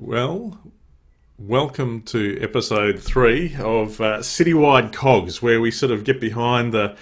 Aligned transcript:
Well, 0.00 0.60
welcome 1.38 2.02
to 2.02 2.38
episode 2.40 3.00
three 3.00 3.56
of 3.56 4.00
uh, 4.00 4.18
Citywide 4.18 4.92
Cogs, 4.92 5.42
where 5.42 5.60
we 5.60 5.72
sort 5.72 5.90
of 5.90 6.04
get 6.04 6.20
behind 6.20 6.72
the 6.72 6.96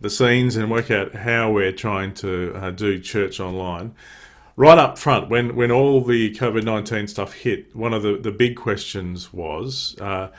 the 0.00 0.08
scenes 0.08 0.56
and 0.56 0.70
work 0.70 0.90
out 0.90 1.14
how 1.14 1.52
we're 1.52 1.72
trying 1.72 2.14
to 2.14 2.54
uh, 2.54 2.70
do 2.70 3.00
church 3.00 3.38
online. 3.38 3.94
Right 4.56 4.78
up 4.78 4.96
front, 4.96 5.28
when 5.28 5.56
when 5.56 5.70
all 5.70 6.02
the 6.02 6.34
COVID 6.36 6.64
nineteen 6.64 7.06
stuff 7.06 7.34
hit, 7.34 7.76
one 7.76 7.92
of 7.92 8.02
the, 8.02 8.16
the 8.16 8.32
big 8.32 8.56
questions 8.56 9.30
was. 9.30 9.94
Uh, 10.00 10.30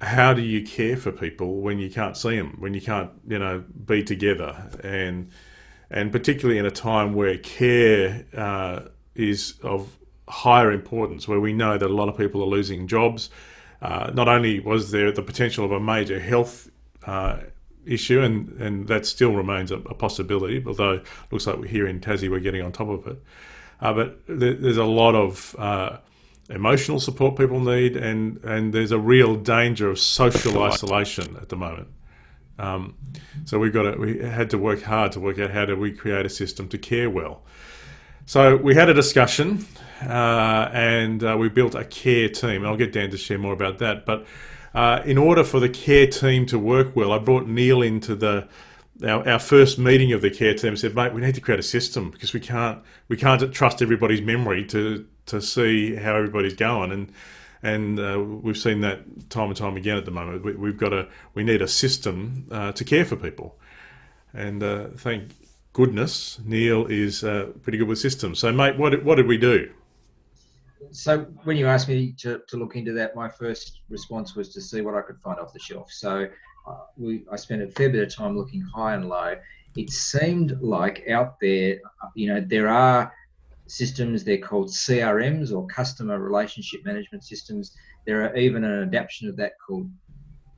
how 0.00 0.34
do 0.34 0.42
you 0.42 0.66
care 0.66 0.96
for 0.96 1.12
people 1.12 1.60
when 1.60 1.78
you 1.78 1.88
can't 1.88 2.16
see 2.16 2.36
them, 2.36 2.56
when 2.58 2.74
you 2.74 2.80
can't, 2.80 3.12
you 3.28 3.38
know, 3.38 3.62
be 3.86 4.02
together, 4.02 4.68
and 4.82 5.30
and 5.88 6.10
particularly 6.10 6.58
in 6.58 6.66
a 6.66 6.72
time 6.72 7.14
where 7.14 7.38
care 7.38 8.24
uh, 8.36 8.80
is 9.14 9.54
of 9.62 9.97
higher 10.28 10.70
importance, 10.70 11.26
where 11.26 11.40
we 11.40 11.52
know 11.52 11.78
that 11.78 11.90
a 11.90 11.94
lot 11.94 12.08
of 12.08 12.16
people 12.16 12.42
are 12.42 12.46
losing 12.46 12.86
jobs. 12.86 13.30
Uh, 13.80 14.10
not 14.12 14.28
only 14.28 14.60
was 14.60 14.90
there 14.90 15.12
the 15.12 15.22
potential 15.22 15.64
of 15.64 15.72
a 15.72 15.80
major 15.80 16.18
health 16.18 16.70
uh, 17.06 17.38
issue, 17.86 18.20
and, 18.20 18.48
and 18.60 18.88
that 18.88 19.06
still 19.06 19.32
remains 19.32 19.70
a, 19.70 19.76
a, 19.76 19.94
possibility, 19.94 20.62
although 20.66 20.92
it 20.94 21.06
looks 21.30 21.46
like 21.46 21.56
we're 21.58 21.66
here 21.66 21.86
in 21.86 22.00
Tassie, 22.00 22.30
we're 22.30 22.40
getting 22.40 22.62
on 22.62 22.72
top 22.72 22.88
of 22.88 23.06
it. 23.06 23.22
Uh, 23.80 23.92
but 23.92 24.20
there, 24.26 24.54
there's 24.54 24.76
a 24.76 24.84
lot 24.84 25.14
of 25.14 25.54
uh, 25.58 25.96
emotional 26.50 27.00
support 27.00 27.36
people 27.36 27.60
need, 27.60 27.96
and, 27.96 28.42
and 28.44 28.72
there's 28.72 28.92
a 28.92 28.98
real 28.98 29.36
danger 29.36 29.88
of 29.88 29.98
social 29.98 30.62
isolation 30.62 31.36
at 31.36 31.48
the 31.48 31.56
moment. 31.56 31.88
Um, 32.58 32.96
so 33.44 33.58
we've 33.58 33.72
got 33.72 33.82
to, 33.82 33.98
we 33.98 34.18
had 34.18 34.50
to 34.50 34.58
work 34.58 34.82
hard 34.82 35.12
to 35.12 35.20
work 35.20 35.38
out 35.38 35.50
how 35.50 35.64
do 35.64 35.76
we 35.76 35.92
create 35.92 36.26
a 36.26 36.30
system 36.30 36.68
to 36.70 36.78
care 36.78 37.08
well. 37.08 37.42
So 38.28 38.56
we 38.58 38.74
had 38.74 38.90
a 38.90 38.94
discussion, 38.94 39.64
uh, 40.02 40.68
and 40.70 41.24
uh, 41.24 41.38
we 41.38 41.48
built 41.48 41.74
a 41.74 41.82
care 41.86 42.28
team. 42.28 42.62
I'll 42.62 42.76
get 42.76 42.92
Dan 42.92 43.08
to 43.12 43.16
share 43.16 43.38
more 43.38 43.54
about 43.54 43.78
that. 43.78 44.04
But 44.04 44.26
uh, 44.74 45.00
in 45.06 45.16
order 45.16 45.42
for 45.42 45.60
the 45.60 45.68
care 45.70 46.06
team 46.06 46.44
to 46.48 46.58
work 46.58 46.94
well, 46.94 47.10
I 47.10 47.20
brought 47.20 47.48
Neil 47.48 47.80
into 47.80 48.14
the 48.14 48.46
our, 49.02 49.26
our 49.26 49.38
first 49.38 49.78
meeting 49.78 50.12
of 50.12 50.20
the 50.20 50.28
care 50.28 50.52
team. 50.52 50.72
and 50.72 50.78
Said, 50.78 50.94
"Mate, 50.94 51.14
we 51.14 51.22
need 51.22 51.36
to 51.36 51.40
create 51.40 51.58
a 51.58 51.62
system 51.62 52.10
because 52.10 52.34
we 52.34 52.40
can't 52.40 52.82
we 53.08 53.16
can't 53.16 53.50
trust 53.50 53.80
everybody's 53.80 54.20
memory 54.20 54.62
to 54.66 55.06
to 55.24 55.40
see 55.40 55.94
how 55.94 56.14
everybody's 56.14 56.52
going." 56.52 56.92
And 56.92 57.10
and 57.62 57.98
uh, 57.98 58.20
we've 58.20 58.58
seen 58.58 58.82
that 58.82 59.30
time 59.30 59.48
and 59.48 59.56
time 59.56 59.78
again 59.78 59.96
at 59.96 60.04
the 60.04 60.10
moment. 60.10 60.44
We, 60.44 60.68
have 60.68 60.76
got 60.76 60.92
a 60.92 61.08
we 61.32 61.44
need 61.44 61.62
a 61.62 61.68
system 61.68 62.44
uh, 62.50 62.72
to 62.72 62.84
care 62.84 63.06
for 63.06 63.16
people, 63.16 63.58
and 64.34 64.62
uh, 64.62 64.88
thank 64.98 65.32
goodness 65.78 66.40
Neil 66.44 66.86
is 66.86 67.22
uh, 67.22 67.52
pretty 67.62 67.78
good 67.78 67.86
with 67.86 68.00
systems. 68.00 68.40
So, 68.40 68.50
mate, 68.50 68.76
what 68.76 69.00
what 69.04 69.14
did 69.14 69.28
we 69.28 69.38
do? 69.38 69.70
So, 70.90 71.20
when 71.44 71.56
you 71.56 71.68
asked 71.68 71.88
me 71.88 72.16
to, 72.18 72.40
to 72.48 72.56
look 72.56 72.74
into 72.74 72.92
that, 72.94 73.14
my 73.14 73.28
first 73.28 73.82
response 73.88 74.34
was 74.34 74.48
to 74.54 74.60
see 74.60 74.80
what 74.80 74.96
I 74.96 75.02
could 75.02 75.20
find 75.20 75.38
off 75.38 75.52
the 75.52 75.60
shelf. 75.60 75.92
So, 75.92 76.26
uh, 76.66 76.74
we 76.96 77.22
I 77.30 77.36
spent 77.36 77.62
a 77.62 77.68
fair 77.68 77.90
bit 77.90 78.02
of 78.02 78.12
time 78.12 78.36
looking 78.36 78.60
high 78.60 78.94
and 78.94 79.08
low. 79.08 79.36
It 79.76 79.90
seemed 79.90 80.60
like 80.60 81.04
out 81.08 81.38
there, 81.40 81.78
you 82.16 82.26
know, 82.26 82.44
there 82.44 82.66
are 82.66 83.12
systems. 83.68 84.24
They're 84.24 84.38
called 84.38 84.70
CRMs 84.70 85.52
or 85.52 85.64
customer 85.68 86.18
relationship 86.18 86.84
management 86.84 87.22
systems. 87.22 87.76
There 88.04 88.24
are 88.24 88.34
even 88.34 88.64
an 88.64 88.82
adaptation 88.82 89.28
of 89.28 89.36
that 89.36 89.52
called 89.64 89.88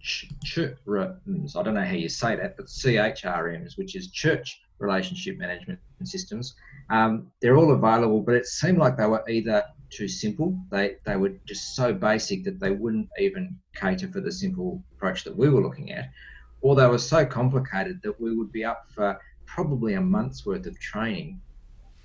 CHRMs. 0.03 1.57
I 1.57 1.63
don't 1.63 1.75
know 1.75 1.85
how 1.85 1.93
you 1.93 2.09
say 2.09 2.37
that, 2.37 2.57
but 2.57 2.69
CHRMs, 2.69 3.77
which 3.77 3.97
is 3.97 4.11
church 4.11 4.63
relationship 4.81 5.39
management 5.39 5.79
systems. 6.05 6.55
Um, 6.91 7.31
they're 7.41 7.57
all 7.57 7.73
available, 7.73 8.21
but 8.21 8.35
it 8.35 8.47
seemed 8.47 8.79
like 8.79 8.97
they 8.97 9.07
were 9.07 9.29
either 9.29 9.65
too 9.91 10.09
simple. 10.09 10.59
They 10.71 10.97
they 11.05 11.17
were 11.17 11.35
just 11.47 11.75
so 11.75 11.93
basic 11.93 12.45
that 12.45 12.61
they 12.61 12.71
wouldn't 12.71 13.09
even 13.19 13.57
cater 13.75 14.09
for 14.09 14.21
the 14.21 14.33
simple 14.33 14.83
approach 14.97 15.25
that 15.25 15.37
we 15.37 15.49
were 15.51 15.63
looking 15.63 15.93
at, 15.93 16.11
or 16.61 16.75
they 16.75 16.87
were 16.87 16.99
so 16.99 17.25
complicated 17.25 18.01
that 18.03 18.21
we 18.21 18.37
would 18.37 18.53
be 18.53 18.65
up 18.65 18.87
for 18.95 19.19
probably 19.47 19.95
a 19.95 20.01
month's 20.01 20.47
worth 20.47 20.67
of 20.67 20.79
training 20.79 21.41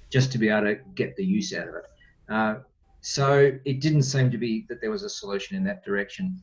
just 0.09 0.31
to 0.31 0.37
be 0.37 0.49
able 0.49 0.61
to 0.61 0.75
get 0.95 1.15
the 1.15 1.23
use 1.23 1.53
out 1.53 1.67
of 1.67 1.75
it. 1.75 1.83
Uh, 2.29 2.55
so 3.01 3.51
it 3.65 3.81
didn't 3.81 4.03
seem 4.03 4.31
to 4.31 4.37
be 4.37 4.65
that 4.67 4.81
there 4.81 4.89
was 4.89 5.03
a 5.03 5.09
solution 5.09 5.55
in 5.55 5.63
that 5.65 5.85
direction. 5.85 6.41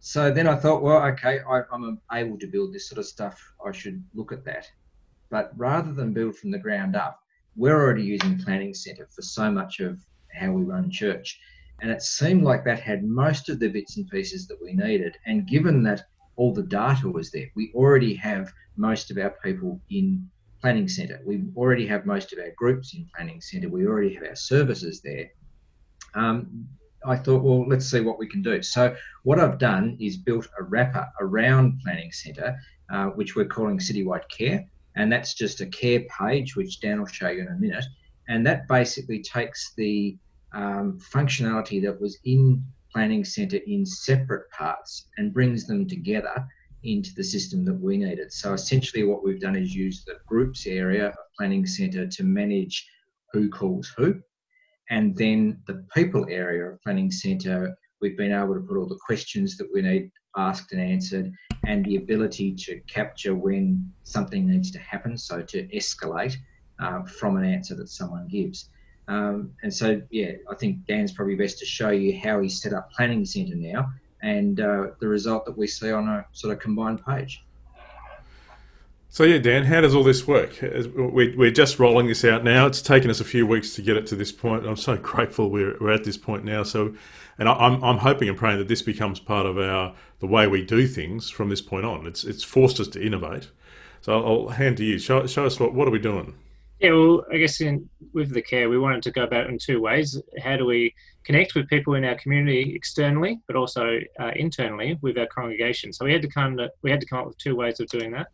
So 0.00 0.32
then 0.32 0.48
I 0.48 0.56
thought, 0.56 0.82
well, 0.82 1.00
okay, 1.12 1.40
I, 1.48 1.62
am 1.72 2.00
able 2.12 2.36
to 2.38 2.46
build 2.48 2.74
this 2.74 2.88
sort 2.88 2.98
of 2.98 3.06
stuff. 3.06 3.40
I 3.64 3.70
should 3.70 4.02
look 4.14 4.32
at 4.32 4.44
that. 4.44 4.68
But 5.32 5.50
rather 5.56 5.94
than 5.94 6.12
build 6.12 6.36
from 6.36 6.50
the 6.50 6.58
ground 6.58 6.94
up, 6.94 7.18
we're 7.56 7.80
already 7.80 8.02
using 8.02 8.36
Planning 8.36 8.74
Centre 8.74 9.08
for 9.10 9.22
so 9.22 9.50
much 9.50 9.80
of 9.80 9.98
how 10.38 10.52
we 10.52 10.62
run 10.62 10.90
church. 10.90 11.40
And 11.80 11.90
it 11.90 12.02
seemed 12.02 12.42
like 12.42 12.64
that 12.66 12.80
had 12.80 13.02
most 13.02 13.48
of 13.48 13.58
the 13.58 13.68
bits 13.68 13.96
and 13.96 14.06
pieces 14.10 14.46
that 14.48 14.62
we 14.62 14.74
needed. 14.74 15.16
And 15.24 15.48
given 15.48 15.82
that 15.84 16.02
all 16.36 16.52
the 16.52 16.62
data 16.62 17.08
was 17.08 17.30
there, 17.30 17.46
we 17.56 17.72
already 17.74 18.12
have 18.16 18.52
most 18.76 19.10
of 19.10 19.16
our 19.16 19.30
people 19.42 19.80
in 19.88 20.28
Planning 20.60 20.86
Centre. 20.86 21.22
We 21.24 21.44
already 21.56 21.86
have 21.86 22.04
most 22.04 22.34
of 22.34 22.38
our 22.38 22.52
groups 22.58 22.94
in 22.94 23.08
Planning 23.16 23.40
Centre. 23.40 23.70
We 23.70 23.86
already 23.86 24.12
have 24.12 24.24
our 24.24 24.36
services 24.36 25.00
there. 25.00 25.30
Um, 26.14 26.68
I 27.06 27.16
thought, 27.16 27.42
well, 27.42 27.66
let's 27.66 27.90
see 27.90 28.00
what 28.00 28.18
we 28.18 28.28
can 28.28 28.42
do. 28.42 28.62
So, 28.62 28.94
what 29.22 29.40
I've 29.40 29.58
done 29.58 29.96
is 29.98 30.18
built 30.18 30.46
a 30.60 30.62
wrapper 30.62 31.08
around 31.20 31.80
Planning 31.82 32.12
Centre, 32.12 32.54
uh, 32.92 33.06
which 33.06 33.34
we're 33.34 33.46
calling 33.46 33.78
Citywide 33.78 34.28
Care. 34.28 34.66
And 34.96 35.10
that's 35.10 35.34
just 35.34 35.60
a 35.60 35.66
care 35.66 36.02
page, 36.18 36.56
which 36.56 36.80
Dan 36.80 37.00
will 37.00 37.06
show 37.06 37.28
you 37.28 37.42
in 37.42 37.48
a 37.48 37.58
minute. 37.58 37.84
And 38.28 38.46
that 38.46 38.68
basically 38.68 39.22
takes 39.22 39.72
the 39.76 40.16
um, 40.52 40.98
functionality 41.12 41.82
that 41.82 42.00
was 42.00 42.18
in 42.24 42.62
Planning 42.92 43.24
Centre 43.24 43.60
in 43.66 43.86
separate 43.86 44.50
parts 44.50 45.06
and 45.16 45.32
brings 45.32 45.66
them 45.66 45.88
together 45.88 46.46
into 46.82 47.10
the 47.14 47.24
system 47.24 47.64
that 47.64 47.74
we 47.80 47.96
needed. 47.96 48.32
So 48.32 48.52
essentially, 48.52 49.04
what 49.04 49.24
we've 49.24 49.40
done 49.40 49.56
is 49.56 49.74
use 49.74 50.04
the 50.04 50.18
groups 50.26 50.66
area 50.66 51.08
of 51.08 51.14
Planning 51.38 51.66
Centre 51.66 52.06
to 52.06 52.24
manage 52.24 52.86
who 53.32 53.48
calls 53.48 53.92
who. 53.96 54.20
And 54.90 55.16
then 55.16 55.62
the 55.66 55.86
people 55.94 56.26
area 56.28 56.66
of 56.66 56.82
Planning 56.82 57.10
Centre, 57.10 57.74
we've 58.02 58.16
been 58.16 58.32
able 58.32 58.54
to 58.54 58.60
put 58.60 58.76
all 58.76 58.86
the 58.86 58.98
questions 59.06 59.56
that 59.56 59.68
we 59.72 59.80
need 59.80 60.10
asked 60.36 60.72
and 60.72 60.80
answered, 60.80 61.32
and 61.66 61.84
the 61.84 61.96
ability 61.96 62.54
to 62.54 62.80
capture 62.80 63.34
when 63.34 63.92
something 64.02 64.48
needs 64.48 64.70
to 64.72 64.78
happen, 64.78 65.16
so 65.16 65.42
to 65.42 65.66
escalate 65.68 66.36
uh, 66.80 67.02
from 67.04 67.36
an 67.36 67.44
answer 67.44 67.74
that 67.74 67.88
someone 67.88 68.26
gives. 68.28 68.70
Um, 69.08 69.52
and 69.62 69.72
so, 69.72 70.00
yeah, 70.10 70.32
I 70.50 70.54
think 70.54 70.86
Dan's 70.86 71.12
probably 71.12 71.34
best 71.34 71.58
to 71.58 71.66
show 71.66 71.90
you 71.90 72.18
how 72.18 72.40
he's 72.40 72.60
set 72.62 72.72
up 72.72 72.90
Planning 72.92 73.24
Centre 73.24 73.56
now 73.56 73.90
and 74.22 74.60
uh, 74.60 74.86
the 75.00 75.08
result 75.08 75.44
that 75.46 75.56
we 75.56 75.66
see 75.66 75.90
on 75.90 76.08
a 76.08 76.24
sort 76.32 76.52
of 76.52 76.60
combined 76.60 77.04
page. 77.04 77.44
So 79.12 79.24
yeah, 79.24 79.36
Dan, 79.36 79.64
how 79.64 79.82
does 79.82 79.94
all 79.94 80.04
this 80.04 80.26
work? 80.26 80.58
We're 80.62 81.50
just 81.50 81.78
rolling 81.78 82.06
this 82.06 82.24
out 82.24 82.44
now. 82.44 82.66
It's 82.66 82.80
taken 82.80 83.10
us 83.10 83.20
a 83.20 83.24
few 83.24 83.46
weeks 83.46 83.74
to 83.74 83.82
get 83.82 83.98
it 83.98 84.06
to 84.06 84.16
this 84.16 84.32
point. 84.32 84.64
I'm 84.64 84.74
so 84.74 84.96
grateful 85.02 85.50
we're, 85.50 85.76
we're 85.78 85.92
at 85.92 86.04
this 86.04 86.16
point 86.16 86.44
now. 86.44 86.62
So, 86.62 86.94
and 87.38 87.46
I'm, 87.46 87.84
I'm 87.84 87.98
hoping 87.98 88.30
and 88.30 88.38
praying 88.38 88.56
that 88.56 88.68
this 88.68 88.80
becomes 88.80 89.20
part 89.20 89.44
of 89.44 89.58
our 89.58 89.94
the 90.20 90.26
way 90.26 90.46
we 90.46 90.64
do 90.64 90.86
things 90.86 91.28
from 91.28 91.50
this 91.50 91.60
point 91.60 91.84
on. 91.84 92.06
It's 92.06 92.24
it's 92.24 92.42
forced 92.42 92.80
us 92.80 92.88
to 92.88 93.04
innovate. 93.04 93.50
So 94.00 94.18
I'll, 94.24 94.48
hand 94.48 94.78
to 94.78 94.84
you. 94.84 94.98
Show, 94.98 95.26
show 95.26 95.44
us 95.44 95.60
what 95.60 95.74
what 95.74 95.86
are 95.86 95.90
we 95.90 95.98
doing? 95.98 96.34
Yeah, 96.80 96.92
well, 96.92 97.22
I 97.30 97.36
guess 97.36 97.60
in, 97.60 97.88
with 98.14 98.32
the 98.32 98.42
care, 98.42 98.70
we 98.70 98.78
wanted 98.78 99.02
to 99.02 99.10
go 99.10 99.24
about 99.24 99.44
it 99.44 99.50
in 99.50 99.58
two 99.58 99.82
ways. 99.82 100.20
How 100.42 100.56
do 100.56 100.64
we 100.64 100.94
connect 101.22 101.54
with 101.54 101.68
people 101.68 101.94
in 101.94 102.04
our 102.04 102.16
community 102.16 102.72
externally, 102.74 103.40
but 103.46 103.56
also 103.56 104.00
uh, 104.18 104.32
internally 104.34 104.98
with 105.02 105.18
our 105.18 105.26
congregation? 105.26 105.92
So 105.92 106.06
we 106.06 106.12
had 106.12 106.22
to 106.22 106.28
kind 106.28 106.58
of 106.58 106.70
we 106.80 106.90
had 106.90 107.00
to 107.02 107.06
come 107.06 107.18
up 107.18 107.26
with 107.26 107.36
two 107.36 107.54
ways 107.54 107.78
of 107.78 107.88
doing 107.88 108.10
that. 108.12 108.28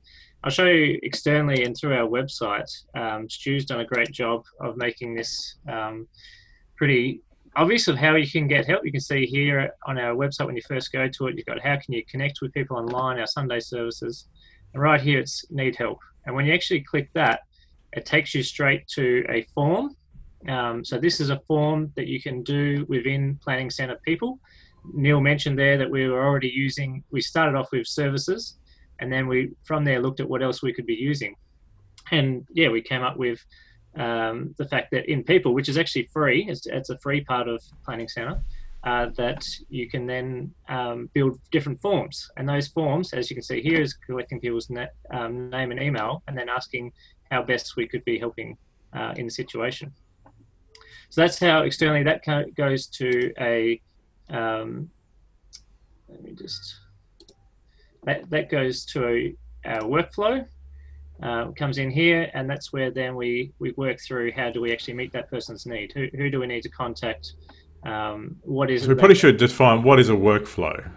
I'll 0.45 0.51
show 0.51 0.67
you 0.67 1.01
externally 1.03 1.65
and 1.65 1.77
through 1.77 1.95
our 1.95 2.09
website. 2.09 2.71
Um, 2.95 3.29
Stu's 3.29 3.65
done 3.65 3.81
a 3.81 3.85
great 3.85 4.13
job 4.13 4.45
of 4.61 4.77
making 4.77 5.15
this 5.15 5.57
um, 5.69 6.07
pretty 6.77 7.23
obvious 7.57 7.89
of 7.89 7.97
how 7.97 8.15
you 8.15 8.31
can 8.31 8.47
get 8.47 8.67
help. 8.67 8.85
You 8.85 8.93
can 8.93 9.01
see 9.01 9.27
here 9.27 9.71
on 9.87 9.99
our 9.99 10.15
website 10.15 10.47
when 10.47 10.55
you 10.55 10.63
first 10.63 10.93
go 10.93 11.09
to 11.09 11.27
it, 11.27 11.37
you've 11.37 11.47
got 11.47 11.61
how 11.61 11.77
can 11.77 11.93
you 11.93 12.05
connect 12.09 12.39
with 12.41 12.55
people 12.55 12.77
online, 12.77 13.19
our 13.19 13.27
Sunday 13.27 13.59
services. 13.59 14.29
And 14.75 14.83
right 14.83 15.01
here, 15.01 15.19
it's 15.19 15.45
need 15.51 15.75
help. 15.75 15.99
And 16.25 16.37
when 16.37 16.47
you 16.47 16.55
actually 16.55 16.83
click 16.83 17.11
that, 17.15 17.41
it 17.93 18.07
takes 18.07 18.33
you 18.33 18.45
straight 18.45 18.87
to 18.89 19.25
a 19.29 19.43
form. 19.55 19.97
Um, 20.49 20.85
so 20.85 20.99
this 20.99 21.19
is 21.19 21.31
a 21.31 21.41
form 21.49 21.93
that 21.97 22.07
you 22.07 22.23
can 22.23 22.45
do 22.45 22.87
within 22.89 23.41
Planning 23.43 23.71
Centre 23.71 23.99
people. 24.05 24.39
Neil 24.95 25.21
mentioned 25.21 25.59
there 25.59 25.77
that 25.79 25.91
we 25.91 26.07
were 26.07 26.25
already 26.25 26.49
using, 26.49 27.03
we 27.11 27.21
started 27.21 27.57
off 27.57 27.73
with 27.73 27.89
services 27.89 28.57
and 29.01 29.13
then 29.13 29.27
we 29.27 29.51
from 29.65 29.85
there 29.85 30.01
looked 30.01 30.21
at 30.21 30.29
what 30.29 30.43
else 30.43 30.63
we 30.63 30.73
could 30.73 30.87
be 30.87 30.95
using. 30.95 31.35
And 32.11 32.47
yeah, 32.53 32.69
we 32.69 32.81
came 32.81 33.03
up 33.03 33.17
with 33.17 33.41
um, 33.97 34.55
the 34.59 34.67
fact 34.69 34.91
that 34.93 35.11
in 35.11 35.25
people, 35.25 35.55
which 35.55 35.69
is 35.69 35.77
actually 35.77 36.09
free, 36.13 36.47
it's, 36.49 36.67
it's 36.67 36.91
a 36.91 36.99
free 36.99 37.23
part 37.23 37.49
of 37.49 37.63
Planning 37.85 38.09
Centre, 38.09 38.41
uh, 38.85 39.07
that 39.17 39.45
you 39.69 39.89
can 39.89 40.07
then 40.07 40.53
um, 40.69 41.11
build 41.13 41.39
different 41.51 41.81
forms. 41.81 42.31
And 42.37 42.49
those 42.49 42.69
forms, 42.69 43.13
as 43.13 43.29
you 43.29 43.37
can 43.37 43.43
see 43.43 43.61
here, 43.61 43.81
is 43.81 43.95
collecting 43.95 44.41
people's 44.41 44.71
net, 44.71 44.95
um, 45.13 45.51
name 45.51 45.71
and 45.71 45.83
email 45.83 46.23
and 46.29 46.39
then 46.39 46.49
asking 46.49 46.93
how 47.31 47.43
best 47.43 47.77
we 47.77 47.87
could 47.87 48.05
be 48.05 48.19
helping 48.19 48.57
uh, 48.93 49.15
in 49.17 49.27
the 49.27 49.31
situation. 49.31 49.93
So 51.11 51.23
that's 51.23 51.39
how 51.39 51.63
externally 51.63 52.03
that 52.05 52.25
goes 52.55 52.87
to 52.87 53.33
a. 53.39 53.81
Um, 54.29 54.91
let 56.09 56.23
me 56.23 56.33
just. 56.33 56.77
That 58.05 58.29
that 58.31 58.51
goes 58.51 58.85
to 58.87 59.35
a 59.65 59.79
workflow. 59.81 60.47
Uh, 61.21 61.51
comes 61.51 61.79
in 61.79 61.91
here, 61.91 62.31
and 62.33 62.49
that's 62.49 62.73
where 62.73 62.91
then 62.93 63.17
we 63.17 63.53
we 63.59 63.73
work 63.73 63.99
through 64.01 64.31
how 64.33 64.51
do 64.51 64.61
we 64.61 64.73
actually 64.73 64.95
meet 64.95 65.13
that 65.13 65.29
person's 65.29 65.67
need. 65.67 65.93
Who 65.93 66.07
who 66.17 66.31
do 66.31 66.41
we 66.41 66.47
need 66.47 66.63
to 66.63 66.69
contact? 66.69 67.35
Um, 67.85 68.37
what 68.43 68.71
is 68.71 68.83
so 68.83 68.89
we 68.89 68.95
probably 68.95 69.17
should 69.17 69.37
define 69.37 69.83
what 69.83 70.01
is 70.01 70.09
a 70.11 70.15
workflow 70.15 70.91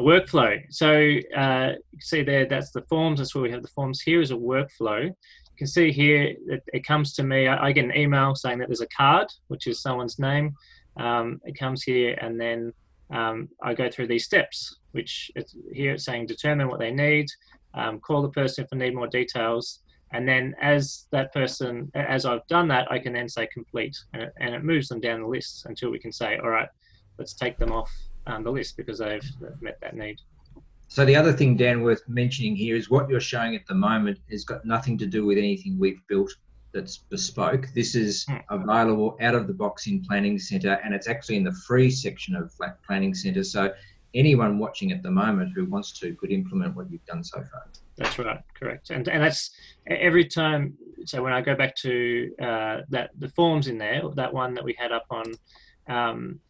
a 0.00 0.02
workflow. 0.02 0.60
So 0.70 0.90
uh, 1.36 1.72
you 1.92 1.98
can 1.98 2.00
see 2.00 2.22
there, 2.22 2.46
that's 2.46 2.70
the 2.70 2.82
forms. 2.82 3.18
That's 3.18 3.34
where 3.34 3.42
we 3.42 3.50
have 3.50 3.62
the 3.62 3.68
forms. 3.68 4.00
Here 4.00 4.20
is 4.20 4.30
a 4.30 4.34
workflow. 4.34 5.04
You 5.04 5.56
can 5.56 5.66
see 5.66 5.92
here 5.92 6.34
that 6.46 6.62
it 6.72 6.84
comes 6.84 7.12
to 7.14 7.22
me. 7.22 7.46
I, 7.46 7.66
I 7.66 7.72
get 7.72 7.84
an 7.84 7.96
email 7.96 8.34
saying 8.34 8.58
that 8.58 8.68
there's 8.68 8.80
a 8.80 8.88
card, 8.88 9.28
which 9.48 9.66
is 9.66 9.80
someone's 9.80 10.18
name. 10.18 10.54
Um, 10.96 11.40
it 11.44 11.58
comes 11.58 11.82
here, 11.82 12.16
and 12.20 12.40
then 12.40 12.72
um, 13.10 13.48
I 13.62 13.74
go 13.74 13.90
through 13.90 14.08
these 14.08 14.24
steps, 14.24 14.78
which 14.92 15.30
here 15.72 15.94
it's 15.94 16.04
saying 16.04 16.26
determine 16.26 16.68
what 16.68 16.78
they 16.78 16.90
need, 16.90 17.26
um, 17.74 18.00
call 18.00 18.22
the 18.22 18.30
person 18.30 18.64
if 18.64 18.70
they 18.70 18.76
need 18.76 18.94
more 18.94 19.06
details, 19.06 19.80
and 20.12 20.28
then 20.28 20.54
as 20.60 21.06
that 21.12 21.32
person, 21.32 21.90
as 21.94 22.26
I've 22.26 22.46
done 22.48 22.66
that, 22.68 22.90
I 22.90 22.98
can 22.98 23.12
then 23.12 23.28
say 23.28 23.46
complete, 23.46 23.96
and 24.12 24.22
it, 24.22 24.32
and 24.40 24.54
it 24.54 24.64
moves 24.64 24.88
them 24.88 25.00
down 25.00 25.20
the 25.20 25.26
list 25.26 25.66
until 25.66 25.90
we 25.90 25.98
can 25.98 26.12
say, 26.12 26.38
all 26.38 26.50
right, 26.50 26.68
let's 27.18 27.32
take 27.32 27.58
them 27.58 27.70
off 27.70 27.90
um, 28.26 28.42
the 28.42 28.50
list 28.50 28.76
because 28.76 28.98
they've 28.98 29.22
met 29.60 29.78
that 29.82 29.94
need. 29.94 30.18
So 30.88 31.04
the 31.04 31.14
other 31.14 31.32
thing, 31.32 31.56
Dan, 31.56 31.82
worth 31.82 32.02
mentioning 32.08 32.56
here 32.56 32.74
is 32.74 32.90
what 32.90 33.08
you're 33.08 33.20
showing 33.20 33.54
at 33.54 33.64
the 33.68 33.74
moment 33.74 34.18
has 34.30 34.44
got 34.44 34.64
nothing 34.64 34.98
to 34.98 35.06
do 35.06 35.24
with 35.24 35.38
anything 35.38 35.78
we've 35.78 36.04
built 36.08 36.34
that's 36.72 36.98
bespoke. 36.98 37.68
This 37.74 37.94
is 37.94 38.24
hmm. 38.24 38.36
available 38.50 39.16
out 39.20 39.34
of 39.34 39.46
the 39.46 39.52
box 39.52 39.86
in 39.86 40.02
Planning 40.02 40.38
Centre, 40.38 40.80
and 40.84 40.94
it's 40.94 41.08
actually 41.08 41.36
in 41.36 41.44
the 41.44 41.52
free 41.52 41.90
section 41.90 42.36
of 42.36 42.52
Planning 42.86 43.14
Centre. 43.14 43.44
So 43.44 43.72
anyone 44.14 44.58
watching 44.58 44.92
at 44.92 45.02
the 45.02 45.10
moment 45.10 45.52
who 45.54 45.64
wants 45.66 45.92
to 46.00 46.14
could 46.14 46.30
implement 46.30 46.74
what 46.76 46.90
you've 46.90 47.04
done 47.06 47.22
so 47.22 47.38
far. 47.38 47.66
That's 47.96 48.18
right, 48.18 48.40
correct, 48.58 48.90
and 48.90 49.06
and 49.08 49.22
that's 49.22 49.50
every 49.86 50.24
time. 50.24 50.76
So 51.04 51.22
when 51.22 51.32
I 51.32 51.40
go 51.40 51.54
back 51.54 51.74
to 51.76 52.30
uh, 52.42 52.78
that 52.90 53.10
the 53.18 53.28
forms 53.30 53.68
in 53.68 53.78
there, 53.78 54.02
that 54.14 54.32
one 54.32 54.54
that 54.54 54.64
we 54.64 54.74
had 54.78 54.92
up 54.92 55.06
on 55.10 55.32
um, 55.88 56.40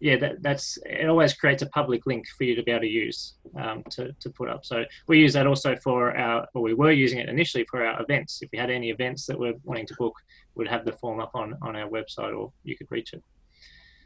yeah, 0.00 0.16
that, 0.16 0.42
that's 0.42 0.78
it. 0.86 1.08
Always 1.08 1.34
creates 1.34 1.62
a 1.62 1.68
public 1.70 2.06
link 2.06 2.26
for 2.36 2.44
you 2.44 2.54
to 2.54 2.62
be 2.62 2.70
able 2.70 2.82
to 2.82 2.86
use 2.86 3.34
um, 3.56 3.82
to 3.90 4.12
to 4.20 4.30
put 4.30 4.48
up. 4.48 4.64
So 4.64 4.84
we 5.06 5.18
use 5.18 5.32
that 5.32 5.46
also 5.46 5.76
for 5.76 6.16
our, 6.16 6.46
or 6.54 6.62
we 6.62 6.74
were 6.74 6.92
using 6.92 7.18
it 7.18 7.28
initially 7.28 7.64
for 7.70 7.84
our 7.84 8.00
events. 8.02 8.40
If 8.40 8.50
we 8.52 8.58
had 8.58 8.70
any 8.70 8.90
events 8.90 9.26
that 9.26 9.38
we're 9.38 9.54
wanting 9.64 9.86
to 9.86 9.94
book, 9.98 10.14
we'd 10.54 10.68
have 10.68 10.84
the 10.84 10.92
form 10.92 11.20
up 11.20 11.32
on 11.34 11.56
on 11.62 11.76
our 11.76 11.88
website, 11.88 12.36
or 12.36 12.52
you 12.64 12.76
could 12.76 12.90
reach 12.90 13.12
it. 13.12 13.22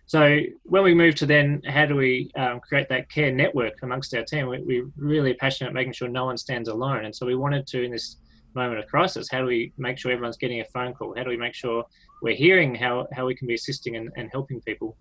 So 0.07 0.41
when 0.65 0.83
we 0.83 0.95
move 0.95 1.15
to 1.17 1.27
then, 1.27 1.63
how 1.67 1.87
do 1.87 1.95
we 1.95 2.31
um, 2.37 2.61
create 2.61 2.89
that 2.89 3.11
care 3.11 3.33
network 3.33 3.75
amongst 3.83 4.15
our 4.15 4.25
team? 4.25 4.49
We, 4.49 4.61
we're 4.61 4.91
really 4.97 5.35
passionate 5.35 5.73
making 5.73 5.93
sure 5.93 6.09
no 6.09 6.25
one 6.25 6.37
stands 6.37 6.69
alone, 6.69 7.05
and 7.05 7.15
so 7.15 7.27
we 7.27 7.37
wanted 7.37 7.67
to 7.69 7.83
in 7.83 7.93
this 7.93 8.17
moment 8.55 8.79
of 8.79 8.87
crisis, 8.87 9.29
how 9.31 9.41
do 9.41 9.47
we 9.47 9.73
make 9.79 9.99
sure 9.99 10.13
everyone's 10.13 10.37
getting 10.37 10.61
a 10.61 10.65
phone 10.67 10.93
call? 10.95 11.15
How 11.17 11.23
do 11.23 11.31
we 11.31 11.37
make 11.37 11.55
sure 11.55 11.85
we're 12.21 12.35
hearing 12.35 12.75
how, 12.75 13.07
how 13.13 13.27
we 13.27 13.35
can 13.35 13.47
be 13.49 13.55
assisting 13.55 13.97
and, 13.97 14.11
and 14.17 14.29
helping 14.31 14.61
people? 14.61 14.97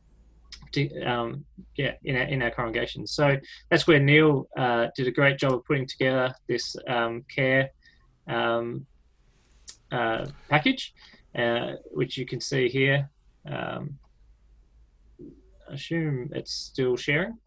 To, 0.73 1.01
um, 1.03 1.45
yeah, 1.75 1.93
in 2.03 2.15
our, 2.15 2.23
in 2.23 2.41
our 2.41 2.51
congregation. 2.51 3.05
So 3.07 3.37
that's 3.69 3.87
where 3.87 3.99
Neil 3.99 4.47
uh, 4.57 4.87
did 4.95 5.07
a 5.07 5.11
great 5.11 5.37
job 5.37 5.53
of 5.53 5.65
putting 5.65 5.87
together 5.87 6.33
this 6.47 6.75
um, 6.87 7.23
care 7.33 7.71
um, 8.27 8.85
uh, 9.91 10.25
package, 10.49 10.93
uh, 11.35 11.73
which 11.91 12.17
you 12.17 12.25
can 12.25 12.39
see 12.39 12.69
here. 12.69 13.09
Um, 13.45 13.97
I 15.69 15.73
assume 15.73 16.29
it's 16.33 16.53
still 16.53 16.97
sharing. 16.97 17.37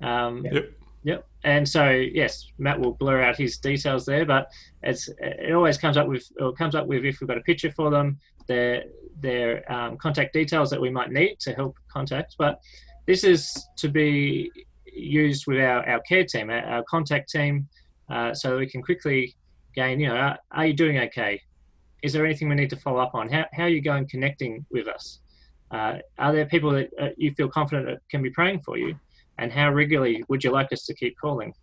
Um, 0.00 0.44
yep. 0.44 0.72
Yep. 1.04 1.26
And 1.44 1.68
so 1.68 1.90
yes, 1.90 2.46
Matt 2.58 2.78
will 2.78 2.92
blur 2.92 3.22
out 3.22 3.36
his 3.36 3.58
details 3.58 4.06
there, 4.06 4.24
but 4.24 4.48
it's 4.82 5.08
it 5.18 5.52
always 5.52 5.76
comes 5.76 5.96
up 5.96 6.06
with 6.06 6.24
or 6.40 6.52
comes 6.52 6.74
up 6.74 6.86
with 6.86 7.04
if 7.04 7.20
we've 7.20 7.28
got 7.28 7.38
a 7.38 7.42
picture 7.42 7.72
for 7.72 7.90
them, 7.90 8.18
their 8.46 8.84
their 9.20 9.70
um, 9.72 9.96
contact 9.96 10.32
details 10.32 10.70
that 10.70 10.80
we 10.80 10.90
might 10.90 11.10
need 11.10 11.38
to 11.40 11.52
help 11.52 11.76
contact. 11.88 12.34
But 12.38 12.60
this 13.06 13.24
is 13.24 13.66
to 13.78 13.88
be 13.88 14.50
used 14.86 15.46
with 15.46 15.58
our, 15.58 15.88
our 15.88 16.00
care 16.00 16.24
team, 16.24 16.50
our, 16.50 16.64
our 16.64 16.84
contact 16.84 17.30
team, 17.30 17.68
uh, 18.10 18.34
so 18.34 18.58
we 18.58 18.66
can 18.66 18.82
quickly 18.82 19.34
gain, 19.74 20.00
you 20.00 20.08
know, 20.08 20.16
are, 20.16 20.38
are, 20.50 20.66
you 20.66 20.74
doing 20.74 20.98
okay? 20.98 21.40
Is 22.02 22.12
there 22.12 22.26
anything 22.26 22.48
we 22.48 22.54
need 22.54 22.70
to 22.70 22.76
follow 22.76 23.00
up 23.00 23.14
on? 23.14 23.30
How, 23.30 23.46
how 23.52 23.64
are 23.64 23.68
you 23.68 23.80
going 23.80 24.08
connecting 24.08 24.66
with 24.70 24.88
us? 24.88 25.20
Uh, 25.70 25.98
are 26.18 26.32
there 26.32 26.44
people 26.46 26.70
that 26.72 26.90
uh, 27.00 27.08
you 27.16 27.32
feel 27.34 27.48
confident 27.48 27.98
can 28.10 28.22
be 28.22 28.30
praying 28.30 28.60
for 28.64 28.76
you? 28.76 28.94
And 29.38 29.50
how 29.50 29.70
regularly 29.72 30.22
would 30.28 30.44
you 30.44 30.50
like 30.50 30.72
us 30.72 30.84
to 30.84 30.94
keep 30.94 31.16
calling? 31.18 31.54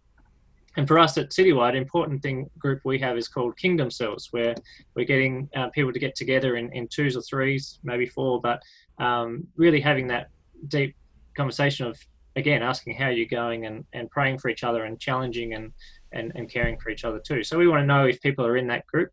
And 0.77 0.87
for 0.87 0.99
us 0.99 1.17
at 1.17 1.31
Citywide, 1.31 1.75
important 1.75 2.21
thing 2.21 2.49
group 2.57 2.81
we 2.85 2.99
have 2.99 3.17
is 3.17 3.27
called 3.27 3.57
Kingdom 3.57 3.89
Cells, 3.89 4.27
where 4.31 4.55
we're 4.95 5.05
getting 5.05 5.49
uh, 5.55 5.69
people 5.69 5.91
to 5.91 5.99
get 5.99 6.15
together 6.15 6.55
in, 6.57 6.71
in 6.73 6.87
twos 6.87 7.17
or 7.17 7.21
threes, 7.21 7.79
maybe 7.83 8.05
four, 8.05 8.39
but 8.39 8.61
um, 8.99 9.47
really 9.55 9.81
having 9.81 10.07
that 10.07 10.29
deep 10.67 10.95
conversation 11.35 11.87
of 11.87 11.97
again 12.35 12.61
asking 12.61 12.95
how 12.95 13.09
you're 13.09 13.25
going 13.25 13.65
and, 13.65 13.85
and 13.93 14.09
praying 14.11 14.37
for 14.37 14.49
each 14.49 14.63
other 14.63 14.85
and 14.85 14.99
challenging 14.99 15.53
and, 15.53 15.71
and, 16.11 16.31
and 16.35 16.51
caring 16.51 16.77
for 16.79 16.89
each 16.89 17.03
other 17.03 17.19
too. 17.19 17.43
So 17.43 17.57
we 17.57 17.67
want 17.67 17.81
to 17.81 17.85
know 17.85 18.05
if 18.05 18.21
people 18.21 18.45
are 18.45 18.57
in 18.57 18.67
that 18.67 18.85
group, 18.87 19.11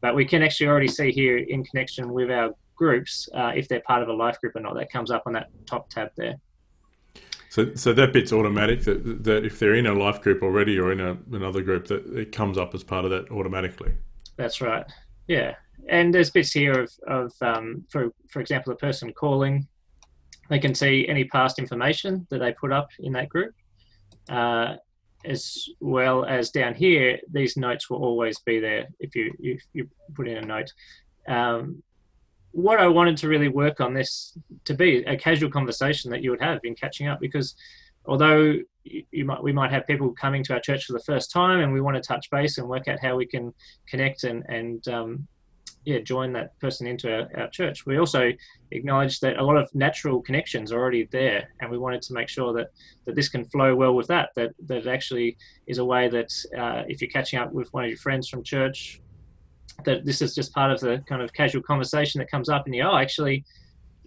but 0.00 0.14
we 0.14 0.24
can 0.24 0.42
actually 0.42 0.68
already 0.68 0.88
see 0.88 1.10
here 1.10 1.38
in 1.38 1.64
connection 1.64 2.12
with 2.12 2.30
our 2.30 2.50
groups 2.76 3.28
uh, 3.34 3.52
if 3.54 3.68
they're 3.68 3.82
part 3.82 4.02
of 4.02 4.08
a 4.08 4.12
life 4.12 4.40
group 4.40 4.56
or 4.56 4.60
not. 4.60 4.74
That 4.74 4.90
comes 4.90 5.10
up 5.10 5.22
on 5.26 5.32
that 5.34 5.48
top 5.66 5.90
tab 5.90 6.10
there. 6.16 6.34
So, 7.50 7.74
so 7.74 7.92
that 7.92 8.12
bit's 8.12 8.32
automatic. 8.32 8.84
That, 8.84 9.24
that 9.24 9.44
if 9.44 9.58
they're 9.58 9.74
in 9.74 9.86
a 9.86 9.92
life 9.92 10.22
group 10.22 10.40
already 10.40 10.78
or 10.78 10.92
in 10.92 11.00
a, 11.00 11.18
another 11.32 11.62
group, 11.62 11.88
that 11.88 12.06
it 12.16 12.30
comes 12.30 12.56
up 12.56 12.76
as 12.76 12.84
part 12.84 13.04
of 13.04 13.10
that 13.10 13.28
automatically. 13.32 13.92
That's 14.36 14.60
right. 14.60 14.86
Yeah, 15.26 15.56
and 15.88 16.14
there's 16.14 16.30
bits 16.30 16.52
here 16.52 16.82
of, 16.82 16.90
of 17.08 17.32
um, 17.40 17.84
for 17.90 18.12
for 18.28 18.40
example, 18.40 18.72
a 18.72 18.76
person 18.76 19.12
calling, 19.12 19.66
they 20.48 20.60
can 20.60 20.76
see 20.76 21.08
any 21.08 21.24
past 21.24 21.58
information 21.58 22.24
that 22.30 22.38
they 22.38 22.52
put 22.52 22.70
up 22.70 22.88
in 23.00 23.12
that 23.14 23.28
group, 23.28 23.52
uh, 24.28 24.76
as 25.24 25.68
well 25.80 26.24
as 26.24 26.50
down 26.50 26.74
here. 26.74 27.18
These 27.32 27.56
notes 27.56 27.90
will 27.90 28.04
always 28.04 28.38
be 28.38 28.60
there 28.60 28.86
if 29.00 29.16
you 29.16 29.34
if 29.40 29.60
you 29.72 29.88
put 30.14 30.28
in 30.28 30.36
a 30.36 30.46
note. 30.46 30.72
Um, 31.26 31.82
what 32.52 32.80
I 32.80 32.88
wanted 32.88 33.16
to 33.18 33.28
really 33.28 33.48
work 33.48 33.80
on 33.80 33.94
this 33.94 34.36
to 34.64 34.74
be 34.74 35.04
a 35.04 35.16
casual 35.16 35.50
conversation 35.50 36.10
that 36.10 36.22
you 36.22 36.30
would 36.30 36.42
have 36.42 36.60
in 36.64 36.74
catching 36.74 37.06
up 37.06 37.20
because 37.20 37.54
although 38.06 38.56
you, 38.84 39.24
might 39.24 39.42
we 39.42 39.52
might 39.52 39.70
have 39.70 39.86
people 39.86 40.12
coming 40.12 40.42
to 40.44 40.54
our 40.54 40.60
church 40.60 40.86
for 40.86 40.92
the 40.94 41.00
first 41.00 41.30
time 41.30 41.60
and 41.60 41.72
we 41.72 41.80
want 41.80 41.96
to 41.96 42.02
touch 42.02 42.30
base 42.30 42.58
and 42.58 42.68
work 42.68 42.88
out 42.88 42.98
how 43.00 43.16
we 43.16 43.26
can 43.26 43.52
connect 43.86 44.24
and 44.24 44.44
and 44.48 44.88
um, 44.88 45.28
yeah 45.84 45.98
join 45.98 46.32
that 46.32 46.58
person 46.60 46.86
into 46.86 47.12
our, 47.12 47.28
our, 47.40 47.48
church 47.48 47.86
we 47.86 47.98
also 47.98 48.30
acknowledge 48.72 49.20
that 49.20 49.38
a 49.38 49.42
lot 49.42 49.56
of 49.56 49.72
natural 49.74 50.20
connections 50.20 50.72
are 50.72 50.80
already 50.80 51.08
there 51.10 51.48
and 51.60 51.70
we 51.70 51.78
wanted 51.78 52.02
to 52.02 52.12
make 52.12 52.28
sure 52.28 52.52
that 52.52 52.68
that 53.04 53.14
this 53.14 53.28
can 53.28 53.44
flow 53.44 53.74
well 53.74 53.94
with 53.94 54.06
that 54.06 54.30
that 54.34 54.50
that 54.66 54.86
actually 54.86 55.36
is 55.66 55.78
a 55.78 55.84
way 55.84 56.08
that 56.08 56.32
uh, 56.58 56.82
if 56.88 57.00
you're 57.00 57.10
catching 57.10 57.38
up 57.38 57.52
with 57.52 57.72
one 57.72 57.84
of 57.84 57.90
your 57.90 57.98
friends 57.98 58.28
from 58.28 58.42
church 58.42 59.00
that 59.84 60.04
this 60.04 60.22
is 60.22 60.34
just 60.34 60.52
part 60.52 60.70
of 60.70 60.80
the 60.80 61.02
kind 61.08 61.22
of 61.22 61.32
casual 61.32 61.62
conversation 61.62 62.18
that 62.18 62.30
comes 62.30 62.48
up 62.48 62.66
and 62.66 62.74
you 62.74 62.82
oh 62.82 62.96
actually 62.96 63.44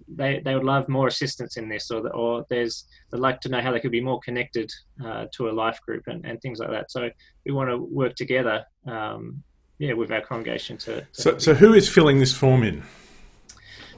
they, 0.07 0.41
they 0.43 0.53
would 0.53 0.63
love 0.63 0.89
more 0.89 1.07
assistance 1.07 1.57
in 1.57 1.69
this 1.69 1.89
or 1.91 2.01
the, 2.01 2.09
or 2.09 2.45
there's 2.49 2.85
they'd 3.11 3.19
like 3.19 3.39
to 3.41 3.49
know 3.49 3.61
how 3.61 3.71
they 3.71 3.79
could 3.79 3.91
be 3.91 4.01
more 4.01 4.19
connected 4.19 4.71
uh, 5.03 5.25
to 5.33 5.49
a 5.49 5.51
life 5.51 5.79
group 5.81 6.03
and, 6.07 6.25
and 6.25 6.41
things 6.41 6.59
like 6.59 6.69
that. 6.69 6.91
So 6.91 7.09
we 7.45 7.51
want 7.51 7.69
to 7.69 7.77
work 7.77 8.15
together 8.15 8.65
um, 8.87 9.43
yeah 9.79 9.93
with 9.93 10.11
our 10.11 10.21
congregation 10.21 10.77
to, 10.77 11.01
to 11.01 11.07
so, 11.11 11.37
so 11.37 11.53
who 11.53 11.73
is 11.73 11.89
filling 11.89 12.19
this 12.19 12.33
form 12.33 12.63
in? 12.63 12.83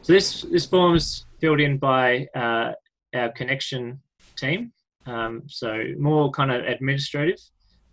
So 0.01 0.13
this 0.13 0.44
this 0.44 0.65
form 0.65 0.96
is 0.96 1.25
filled 1.39 1.60
in 1.60 1.77
by 1.77 2.27
uh, 2.36 2.74
our 3.13 3.32
connection 3.32 4.01
team. 4.38 4.72
Um, 5.05 5.44
so 5.48 5.84
more 6.00 6.32
kind 6.32 6.51
of 6.51 6.63
administrative 6.65 7.39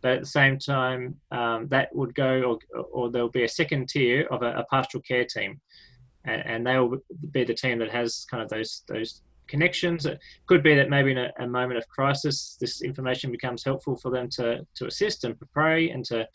but 0.02 0.12
at 0.12 0.20
the 0.20 0.26
same 0.26 0.58
time, 0.58 1.16
um, 1.30 1.68
that 1.68 1.94
would 1.94 2.14
go, 2.14 2.58
or, 2.74 2.82
or 2.92 3.10
there'll 3.10 3.30
be 3.30 3.44
a 3.44 3.48
second 3.48 3.88
tier 3.88 4.26
of 4.30 4.42
a, 4.42 4.50
a 4.56 4.66
pastoral 4.70 5.02
care 5.02 5.24
team, 5.24 5.60
and, 6.24 6.42
and, 6.44 6.66
they'll 6.66 6.96
be 7.30 7.44
the 7.44 7.54
team 7.54 7.78
that 7.78 7.90
has 7.90 8.26
kind 8.30 8.42
of 8.42 8.48
those 8.48 8.82
those 8.88 9.22
connections. 9.48 10.06
It 10.06 10.18
could 10.46 10.62
be 10.62 10.74
that 10.74 10.90
maybe 10.90 11.12
in 11.12 11.18
a, 11.18 11.32
a, 11.38 11.46
moment 11.46 11.78
of 11.78 11.88
crisis, 11.88 12.56
this 12.60 12.82
information 12.82 13.30
becomes 13.30 13.64
helpful 13.64 13.96
for 13.96 14.10
them 14.10 14.28
to 14.30 14.66
to 14.74 14.86
assist 14.86 15.24
and 15.24 15.36
pray 15.52 15.90
and 15.90 16.04
to 16.06 16.28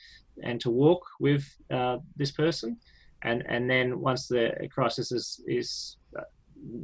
and 0.43 0.59
to 0.61 0.69
walk 0.69 1.05
with 1.19 1.45
uh, 1.71 1.97
this 2.15 2.31
person, 2.31 2.77
and 3.23 3.43
and 3.47 3.69
then 3.69 3.99
once 3.99 4.27
the 4.27 4.51
crisis 4.71 5.11
is 5.11 5.41
is 5.45 5.97
uh, 6.17 6.23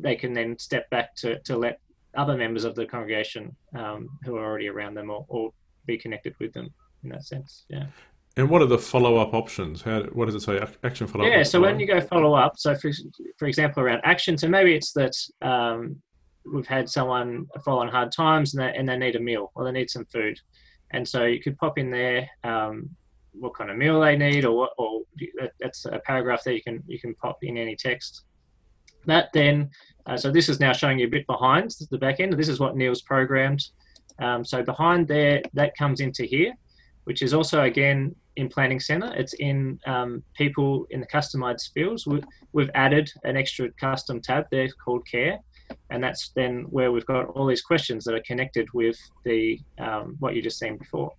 they 0.01 0.15
can 0.15 0.33
then 0.33 0.59
step 0.59 0.89
back 0.89 1.15
to 1.15 1.39
to 1.39 1.57
let 1.57 1.79
other 2.15 2.37
members 2.37 2.63
of 2.63 2.75
the 2.75 2.85
congregation 2.85 3.55
um, 3.75 4.07
who 4.23 4.35
are 4.35 4.45
already 4.45 4.69
around 4.69 4.93
them 4.93 5.09
or, 5.09 5.25
or 5.29 5.51
be 5.85 5.97
connected 5.97 6.35
with 6.39 6.53
them 6.53 6.73
in 7.03 7.09
that 7.09 7.25
sense. 7.25 7.65
Yeah. 7.69 7.85
And 8.35 8.49
what 8.49 8.61
are 8.61 8.67
the 8.67 8.79
follow 8.79 9.17
up 9.17 9.33
options? 9.33 9.81
How 9.81 10.03
what 10.05 10.25
does 10.25 10.35
it 10.35 10.41
say? 10.41 10.59
Action 10.83 11.05
follow 11.05 11.25
up. 11.25 11.31
Yeah, 11.31 11.43
so 11.43 11.61
when 11.61 11.79
you 11.79 11.85
go 11.85 12.01
follow 12.01 12.33
up, 12.33 12.57
so 12.57 12.73
for 12.75 12.91
for 13.37 13.47
example 13.47 13.83
around 13.83 14.01
action, 14.03 14.37
so 14.37 14.47
maybe 14.47 14.73
it's 14.73 14.91
that 14.93 15.13
um, 15.43 16.01
we've 16.51 16.65
had 16.65 16.89
someone 16.89 17.45
fall 17.63 17.79
on 17.79 17.89
hard 17.89 18.11
times 18.11 18.55
and 18.55 18.63
they, 18.63 18.75
and 18.75 18.89
they 18.89 18.97
need 18.97 19.15
a 19.15 19.19
meal 19.19 19.51
or 19.53 19.63
they 19.63 19.71
need 19.71 19.89
some 19.89 20.05
food, 20.05 20.39
and 20.91 21.07
so 21.07 21.25
you 21.25 21.39
could 21.39 21.57
pop 21.59 21.77
in 21.77 21.91
there 21.91 22.27
um, 22.43 22.89
what 23.33 23.55
kind 23.55 23.69
of 23.69 23.77
meal 23.77 23.99
they 24.01 24.17
need 24.17 24.45
or 24.45 24.57
what, 24.57 24.71
or 24.79 25.01
that's 25.59 25.85
a 25.85 25.99
paragraph 25.99 26.43
that 26.43 26.55
you 26.55 26.63
can 26.63 26.81
you 26.87 26.99
can 26.99 27.13
pop 27.15 27.37
in 27.43 27.55
any 27.55 27.75
text. 27.75 28.23
That 29.05 29.29
then, 29.33 29.69
uh, 30.07 30.17
so 30.17 30.31
this 30.31 30.49
is 30.49 30.59
now 30.59 30.73
showing 30.73 30.97
you 30.97 31.07
a 31.07 31.09
bit 31.09 31.27
behind 31.27 31.75
the 31.91 31.97
back 31.97 32.19
end. 32.19 32.33
This 32.33 32.49
is 32.49 32.59
what 32.59 32.75
Neil's 32.75 33.01
programmed. 33.01 33.63
Um, 34.23 34.45
so 34.45 34.63
behind 34.63 35.07
there, 35.07 35.41
that 35.53 35.75
comes 35.77 35.99
into 35.99 36.23
here, 36.23 36.53
which 37.03 37.21
is 37.21 37.33
also 37.33 37.63
again 37.63 38.15
in 38.37 38.47
Planning 38.47 38.79
Center. 38.79 39.13
It's 39.15 39.33
in 39.33 39.79
um, 39.85 40.23
people 40.33 40.87
in 40.91 41.01
the 41.01 41.07
customized 41.07 41.73
fields. 41.73 42.07
We, 42.07 42.23
we've 42.53 42.71
added 42.73 43.11
an 43.25 43.35
extra 43.35 43.69
custom 43.73 44.21
tab 44.21 44.45
there 44.49 44.69
called 44.83 45.05
Care, 45.05 45.39
and 45.89 46.01
that's 46.03 46.29
then 46.29 46.63
where 46.69 46.91
we've 46.91 47.05
got 47.05 47.27
all 47.27 47.45
these 47.45 47.61
questions 47.61 48.05
that 48.05 48.15
are 48.15 48.23
connected 48.25 48.67
with 48.73 48.97
the 49.25 49.59
um, 49.77 50.15
what 50.19 50.35
you 50.35 50.41
just 50.41 50.57
seen 50.57 50.77
before. 50.77 51.11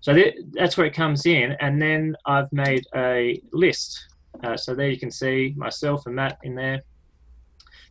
So 0.00 0.14
th- 0.14 0.36
that's 0.52 0.76
where 0.76 0.86
it 0.86 0.94
comes 0.94 1.26
in, 1.26 1.56
and 1.60 1.82
then 1.82 2.16
I've 2.24 2.52
made 2.52 2.84
a 2.94 3.40
list. 3.52 3.98
Uh, 4.42 4.56
so 4.56 4.74
there 4.74 4.88
you 4.88 4.98
can 4.98 5.10
see 5.10 5.54
myself 5.56 6.06
and 6.06 6.14
Matt 6.14 6.38
in 6.42 6.54
there. 6.54 6.82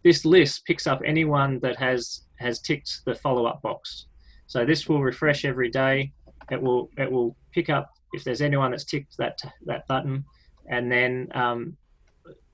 This 0.03 0.25
list 0.25 0.65
picks 0.65 0.87
up 0.87 1.01
anyone 1.05 1.59
that 1.59 1.77
has 1.77 2.21
has 2.39 2.59
ticked 2.59 3.01
the 3.05 3.13
follow 3.13 3.45
up 3.45 3.61
box. 3.61 4.07
So 4.51 4.65
this 4.65 4.89
will 4.89 5.01
refresh 5.01 5.45
every 5.45 5.69
day. 5.69 6.11
It 6.51 6.61
will 6.61 6.89
it 6.97 7.09
will 7.09 7.37
pick 7.53 7.69
up 7.69 7.93
if 8.11 8.25
there's 8.25 8.41
anyone 8.41 8.71
that's 8.71 8.83
ticked 8.83 9.15
that 9.17 9.39
that 9.65 9.87
button, 9.87 10.25
and 10.67 10.91
then 10.91 11.29
um, 11.33 11.77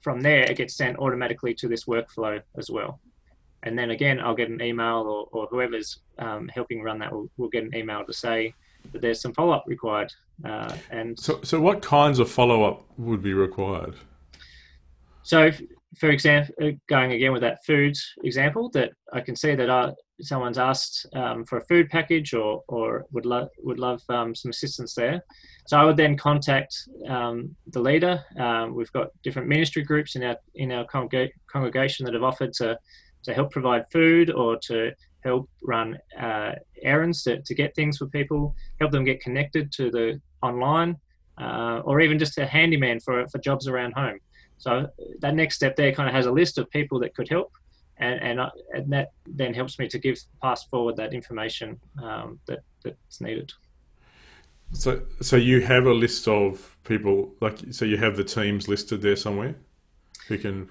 from 0.02 0.22
there 0.22 0.44
it 0.44 0.58
gets 0.58 0.76
sent 0.76 1.00
automatically 1.00 1.56
to 1.56 1.68
this 1.68 1.86
workflow 1.86 2.40
as 2.56 2.70
well. 2.70 3.00
And 3.64 3.76
then 3.76 3.90
again, 3.90 4.20
I'll 4.20 4.36
get 4.36 4.48
an 4.48 4.62
email, 4.62 5.00
or, 5.12 5.28
or 5.32 5.48
whoever's 5.48 6.02
um, 6.20 6.48
helping 6.50 6.84
run 6.84 7.00
that 7.00 7.12
will, 7.12 7.32
will 7.38 7.50
get 7.50 7.64
an 7.64 7.76
email 7.76 8.06
to 8.06 8.14
say 8.14 8.54
that 8.92 9.02
there's 9.02 9.20
some 9.20 9.34
follow 9.34 9.54
up 9.54 9.64
required. 9.66 10.14
Uh, 10.46 10.72
and 10.92 11.20
so, 11.20 11.42
so 11.42 11.60
what 11.60 11.82
kinds 11.82 12.20
of 12.20 12.30
follow 12.30 12.64
up 12.64 12.86
would 13.00 13.24
be 13.24 13.34
required? 13.34 13.96
So, 15.24 15.50
for 16.00 16.10
example, 16.10 16.54
uh, 16.62 16.72
going 16.90 17.14
again 17.14 17.32
with 17.32 17.42
that 17.42 17.64
food 17.66 17.96
example, 18.24 18.70
that 18.72 18.92
I 19.14 19.22
can 19.22 19.36
see 19.36 19.56
that 19.56 19.70
uh, 19.70 19.94
someone's 20.22 20.58
asked 20.58 21.08
um, 21.14 21.46
for 21.46 21.58
a 21.58 21.66
food 21.66 21.90
package 21.90 22.34
or, 22.34 22.64
or 22.68 23.06
would 23.12 23.26
love 23.26 23.50
would 23.60 23.80
love 23.80 24.02
um, 24.10 24.36
some 24.36 24.50
assistance 24.50 24.94
there. 24.94 25.22
So 25.68 25.78
I 25.78 25.86
would 25.86 25.98
then 25.98 26.18
contact 26.18 26.76
um, 27.08 27.56
the 27.68 27.80
leader. 27.80 28.24
Um, 28.40 28.76
we've 28.76 28.92
got 28.92 29.10
different 29.24 29.48
ministry 29.48 29.84
groups 29.84 30.16
in 30.16 30.24
our 30.24 30.38
in 30.56 30.72
our 30.72 30.86
congregation 30.86 32.06
that 32.06 32.14
have 32.14 32.24
offered 32.24 32.54
to 32.54 32.78
to 33.24 33.34
help 33.34 33.52
provide 33.52 33.86
food 33.92 34.32
or 34.32 34.58
to 34.64 34.92
help 35.24 35.50
run 35.64 35.98
uh, 36.20 36.52
errands 36.82 37.24
to, 37.24 37.42
to 37.42 37.54
get 37.54 37.76
things 37.76 37.98
for 37.98 38.08
people, 38.08 38.56
help 38.80 38.92
them 38.92 39.04
get 39.04 39.22
connected 39.22 39.72
to 39.74 39.92
the 39.92 40.22
online, 40.42 40.96
uh, 41.42 41.82
or 41.84 42.00
even 42.00 42.18
just 42.18 42.38
a 42.38 42.46
handyman 42.46 43.00
for, 43.00 43.28
for 43.28 43.40
jobs 43.40 43.68
around 43.68 43.94
home. 43.94 44.20
So 44.58 44.90
that 45.20 45.36
next 45.36 45.56
step 45.56 45.76
there 45.76 45.92
kind 45.92 46.10
of 46.10 46.16
has 46.16 46.26
a 46.26 46.32
list 46.32 46.58
of 46.58 46.70
people 46.70 47.00
that 47.00 47.16
could 47.16 47.30
help, 47.30 47.52
and 47.98 48.20
and, 48.22 48.40
uh, 48.40 48.50
and 48.74 48.92
that 48.92 49.12
then 49.26 49.54
helps 49.54 49.80
me 49.80 49.88
to 49.88 50.00
give 50.00 50.20
pass 50.42 50.64
forward 50.66 50.96
that 50.98 51.14
information 51.14 51.80
um, 52.02 52.40
that 52.48 52.60
that's 52.84 53.22
needed. 53.22 53.54
So 54.74 55.02
so 55.22 55.36
you 55.36 55.62
have 55.62 55.86
a 55.86 55.94
list 55.94 56.28
of 56.28 56.78
people 56.84 57.32
like 57.40 57.58
so 57.72 57.86
you 57.86 57.98
have 57.98 58.18
the 58.18 58.24
teams 58.24 58.68
listed 58.68 59.02
there 59.02 59.16
somewhere 59.16 59.56
who 60.28 60.38
can 60.38 60.70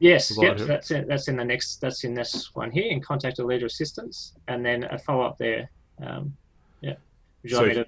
Yes, 0.00 0.36
yep, 0.38 0.58
that's 0.58 0.90
in, 0.90 1.06
that's 1.06 1.28
in 1.28 1.36
the 1.36 1.44
next, 1.44 1.80
that's 1.80 2.04
in 2.04 2.14
this 2.14 2.54
one 2.54 2.70
here, 2.70 2.90
in 2.90 3.00
contact 3.00 3.38
a 3.38 3.44
leader 3.44 3.66
assistance, 3.66 4.34
and 4.48 4.64
then 4.64 4.84
a 4.84 4.98
follow 4.98 5.24
up 5.24 5.38
there. 5.38 5.70
Um, 6.04 6.36
yeah. 6.80 6.96
Would 7.42 7.50
you 7.50 7.56
so, 7.56 7.62
like 7.62 7.72
to... 7.74 7.86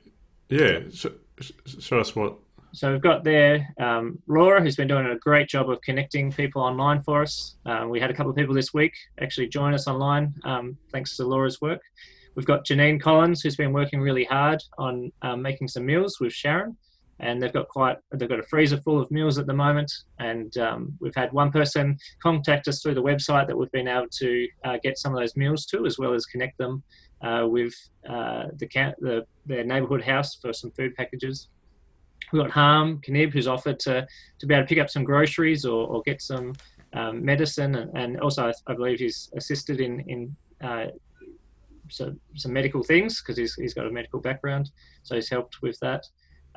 Yeah, 0.49 0.81
show, 0.93 1.11
show 1.79 2.01
us 2.01 2.17
what. 2.17 2.39
So 2.77 2.93
we've 2.93 3.01
got 3.01 3.25
there 3.25 3.67
um, 3.81 4.19
Laura, 4.27 4.61
who's 4.61 4.77
been 4.77 4.87
doing 4.87 5.07
a 5.07 5.17
great 5.17 5.49
job 5.49 5.71
of 5.71 5.81
connecting 5.81 6.31
people 6.31 6.61
online 6.61 7.03
for 7.03 7.23
us. 7.23 7.57
Um, 7.65 7.89
we 7.89 7.99
had 7.99 8.11
a 8.11 8.15
couple 8.15 8.29
of 8.29 8.37
people 8.37 8.55
this 8.55 8.75
week 8.75 8.93
actually 9.19 9.49
join 9.49 9.73
us 9.73 9.89
online, 9.89 10.35
um, 10.45 10.77
thanks 10.93 11.17
to 11.17 11.27
Laura's 11.27 11.59
work. 11.63 11.81
We've 12.35 12.45
got 12.45 12.67
Janine 12.67 13.01
Collins, 13.01 13.41
who's 13.41 13.57
been 13.57 13.73
working 13.73 14.03
really 14.03 14.25
hard 14.25 14.63
on 14.77 15.11
um, 15.23 15.41
making 15.41 15.69
some 15.69 15.87
meals 15.87 16.21
with 16.21 16.35
Sharon 16.35 16.77
and 17.19 17.43
they've 17.43 17.53
got 17.55 17.67
quite 17.69 17.97
they've 18.13 18.29
got 18.29 18.41
a 18.41 18.43
freezer 18.43 18.77
full 18.77 19.01
of 19.01 19.11
meals 19.11 19.39
at 19.39 19.47
the 19.47 19.55
moment 19.55 19.91
and 20.19 20.59
um, 20.59 20.93
we've 21.01 21.15
had 21.15 21.33
one 21.33 21.51
person 21.51 21.97
contact 22.23 22.69
us 22.69 22.83
through 22.83 22.95
the 22.95 23.03
website 23.03 23.47
that 23.47 23.57
we've 23.57 23.73
been 23.73 23.89
able 23.89 24.07
to 24.11 24.47
uh, 24.67 24.77
get 24.83 24.99
some 24.99 25.15
of 25.15 25.19
those 25.19 25.35
meals 25.35 25.65
to 25.65 25.87
as 25.87 25.99
well 25.99 26.13
as 26.13 26.27
connect 26.27 26.59
them 26.59 26.83
uh, 27.23 27.47
with 27.49 27.73
uh, 28.07 28.49
the, 28.59 28.69
the 28.99 29.27
their 29.47 29.65
neighbourhood 29.65 30.03
house 30.03 30.35
for 30.35 30.53
some 30.53 30.71
food 30.73 30.95
packages 30.95 31.49
we've 32.33 32.43
got 32.43 32.51
Harm 32.51 33.01
Kanib 33.01 33.33
who's 33.33 33.47
offered 33.47 33.79
to, 33.81 34.07
to 34.39 34.47
be 34.47 34.55
able 34.55 34.65
to 34.65 34.69
pick 34.69 34.79
up 34.79 34.91
some 34.91 35.05
groceries 35.05 35.65
or, 35.65 35.87
or 35.87 36.03
get 36.03 36.21
some 36.23 36.55
um, 36.93 37.25
medicine. 37.25 37.75
And, 37.75 37.97
and, 37.97 38.21
also 38.21 38.53
I 38.67 38.75
believe 38.75 38.99
he's 38.99 39.31
assisted 39.37 39.81
in 39.81 40.01
in 40.09 40.37
uh, 40.63 40.87
so, 41.89 42.15
some 42.35 42.53
medical 42.53 42.83
things 42.83 43.21
because 43.21 43.37
he's, 43.37 43.55
he's 43.55 43.75
got 43.75 43.87
a 43.87 43.91
medical 43.91 44.21
background. 44.21 44.71
So 45.03 45.15
he's 45.15 45.29
helped 45.29 45.63
with 45.63 45.79
that. 45.81 46.05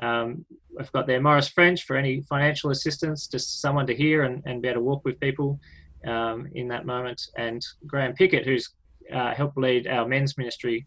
Um, 0.00 0.44
I've 0.78 0.90
got 0.92 1.06
there 1.06 1.20
Morris 1.20 1.48
French 1.48 1.84
for 1.84 1.96
any 1.96 2.22
financial 2.22 2.70
assistance, 2.70 3.26
just 3.26 3.60
someone 3.60 3.86
to 3.86 3.94
hear 3.94 4.22
and, 4.22 4.42
and 4.46 4.62
be 4.62 4.68
able 4.68 4.80
to 4.80 4.84
walk 4.84 5.04
with 5.04 5.20
people 5.20 5.60
um, 6.06 6.48
in 6.54 6.68
that 6.68 6.86
moment. 6.86 7.20
And 7.36 7.64
Graham 7.86 8.14
Pickett, 8.14 8.46
who's 8.46 8.70
uh, 9.12 9.34
helped 9.34 9.58
lead 9.58 9.86
our 9.86 10.08
men's 10.08 10.38
ministry, 10.38 10.86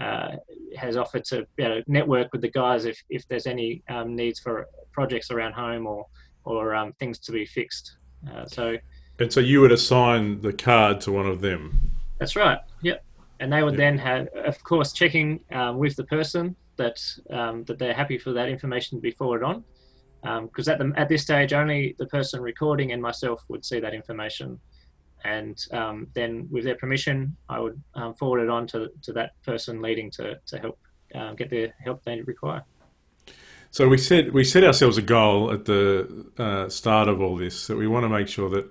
uh, 0.00 0.36
has 0.76 0.96
offered 0.96 1.24
to 1.24 1.46
able 1.58 1.82
to 1.82 1.84
network 1.86 2.32
with 2.32 2.40
the 2.40 2.50
guys 2.50 2.84
if, 2.84 3.00
if 3.10 3.26
there's 3.28 3.46
any 3.46 3.82
um, 3.88 4.16
needs 4.16 4.40
for 4.40 4.66
projects 4.92 5.30
around 5.30 5.52
home 5.52 5.86
or, 5.86 6.06
or 6.44 6.74
um, 6.74 6.92
things 6.94 7.18
to 7.20 7.32
be 7.32 7.46
fixed. 7.46 7.96
Uh, 8.32 8.44
so, 8.46 8.76
and 9.18 9.32
so 9.32 9.40
you 9.40 9.60
would 9.60 9.72
assign 9.72 10.40
the 10.40 10.52
card 10.52 11.00
to 11.02 11.12
one 11.12 11.26
of 11.26 11.40
them. 11.40 11.92
That's 12.18 12.36
right. 12.36 12.58
Yep. 12.82 13.04
And 13.40 13.52
they 13.52 13.62
would 13.62 13.74
yep. 13.74 13.78
then 13.78 13.98
have, 13.98 14.28
of 14.28 14.62
course, 14.64 14.92
checking 14.92 15.40
um, 15.52 15.78
with 15.78 15.96
the 15.96 16.04
person 16.04 16.56
that 16.76 17.00
um, 17.30 17.64
that 17.64 17.78
they're 17.78 17.94
happy 17.94 18.18
for 18.18 18.32
that 18.32 18.48
information 18.48 18.98
to 18.98 19.02
be 19.02 19.10
forwarded 19.12 19.44
on. 19.46 19.64
Because 20.42 20.68
um, 20.68 20.72
at 20.72 20.78
the 20.78 20.92
at 20.96 21.08
this 21.08 21.22
stage, 21.22 21.52
only 21.52 21.94
the 21.98 22.06
person 22.06 22.40
recording 22.40 22.92
and 22.92 23.02
myself 23.02 23.44
would 23.48 23.64
see 23.64 23.78
that 23.80 23.94
information, 23.94 24.58
and 25.24 25.66
um, 25.72 26.06
then 26.14 26.48
with 26.50 26.64
their 26.64 26.76
permission, 26.76 27.36
I 27.48 27.58
would 27.58 27.80
um, 27.94 28.14
forward 28.14 28.42
it 28.42 28.50
on 28.50 28.66
to, 28.68 28.90
to 29.02 29.12
that 29.14 29.32
person 29.42 29.80
leading 29.80 30.10
to 30.12 30.38
to 30.46 30.58
help 30.58 30.78
uh, 31.14 31.32
get 31.34 31.50
the 31.50 31.72
help 31.82 32.04
they 32.04 32.20
require. 32.20 32.62
So 33.70 33.88
we 33.88 33.98
said 33.98 34.32
we 34.32 34.44
set 34.44 34.62
ourselves 34.62 34.98
a 34.98 35.02
goal 35.02 35.50
at 35.50 35.64
the 35.64 36.26
uh, 36.38 36.68
start 36.68 37.08
of 37.08 37.20
all 37.20 37.36
this 37.36 37.66
that 37.66 37.76
we 37.76 37.88
want 37.88 38.04
to 38.04 38.08
make 38.08 38.28
sure 38.28 38.48
that 38.50 38.70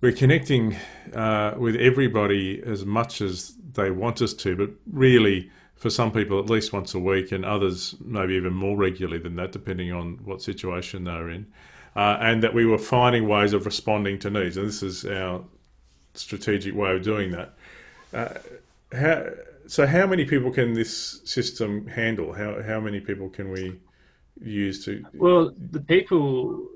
we're 0.00 0.12
connecting 0.12 0.76
uh, 1.14 1.54
with 1.56 1.76
everybody 1.76 2.60
as 2.66 2.84
much 2.84 3.20
as 3.20 3.54
they 3.74 3.92
want 3.92 4.20
us 4.20 4.34
to, 4.34 4.56
but 4.56 4.70
really 4.90 5.50
for 5.76 5.90
some 5.90 6.10
people 6.10 6.38
at 6.40 6.50
least 6.50 6.72
once 6.72 6.94
a 6.94 6.98
week, 6.98 7.30
and 7.30 7.44
others 7.44 7.94
maybe 8.04 8.34
even 8.34 8.52
more 8.52 8.76
regularly 8.76 9.18
than 9.18 9.36
that, 9.36 9.52
depending 9.52 9.92
on 9.92 10.18
what 10.24 10.42
situation 10.42 11.04
they're 11.04 11.28
in. 11.28 11.46
Uh, 11.94 12.16
and 12.20 12.42
that 12.42 12.54
we 12.54 12.64
were 12.64 12.78
finding 12.78 13.28
ways 13.28 13.52
of 13.52 13.66
responding 13.66 14.18
to 14.18 14.30
needs, 14.30 14.56
and 14.56 14.66
this 14.66 14.82
is 14.82 15.04
our 15.04 15.44
strategic 16.14 16.74
way 16.74 16.90
of 16.92 17.02
doing 17.02 17.30
that. 17.30 17.52
Uh, 18.14 18.28
how, 18.96 19.26
so, 19.66 19.86
how 19.86 20.06
many 20.06 20.24
people 20.24 20.50
can 20.50 20.72
this 20.72 21.20
system 21.24 21.86
handle? 21.86 22.32
How 22.32 22.62
how 22.62 22.80
many 22.80 23.00
people 23.00 23.28
can 23.28 23.50
we 23.50 23.78
use 24.40 24.84
to? 24.86 25.04
Well, 25.14 25.52
the 25.70 25.80
people, 25.80 26.66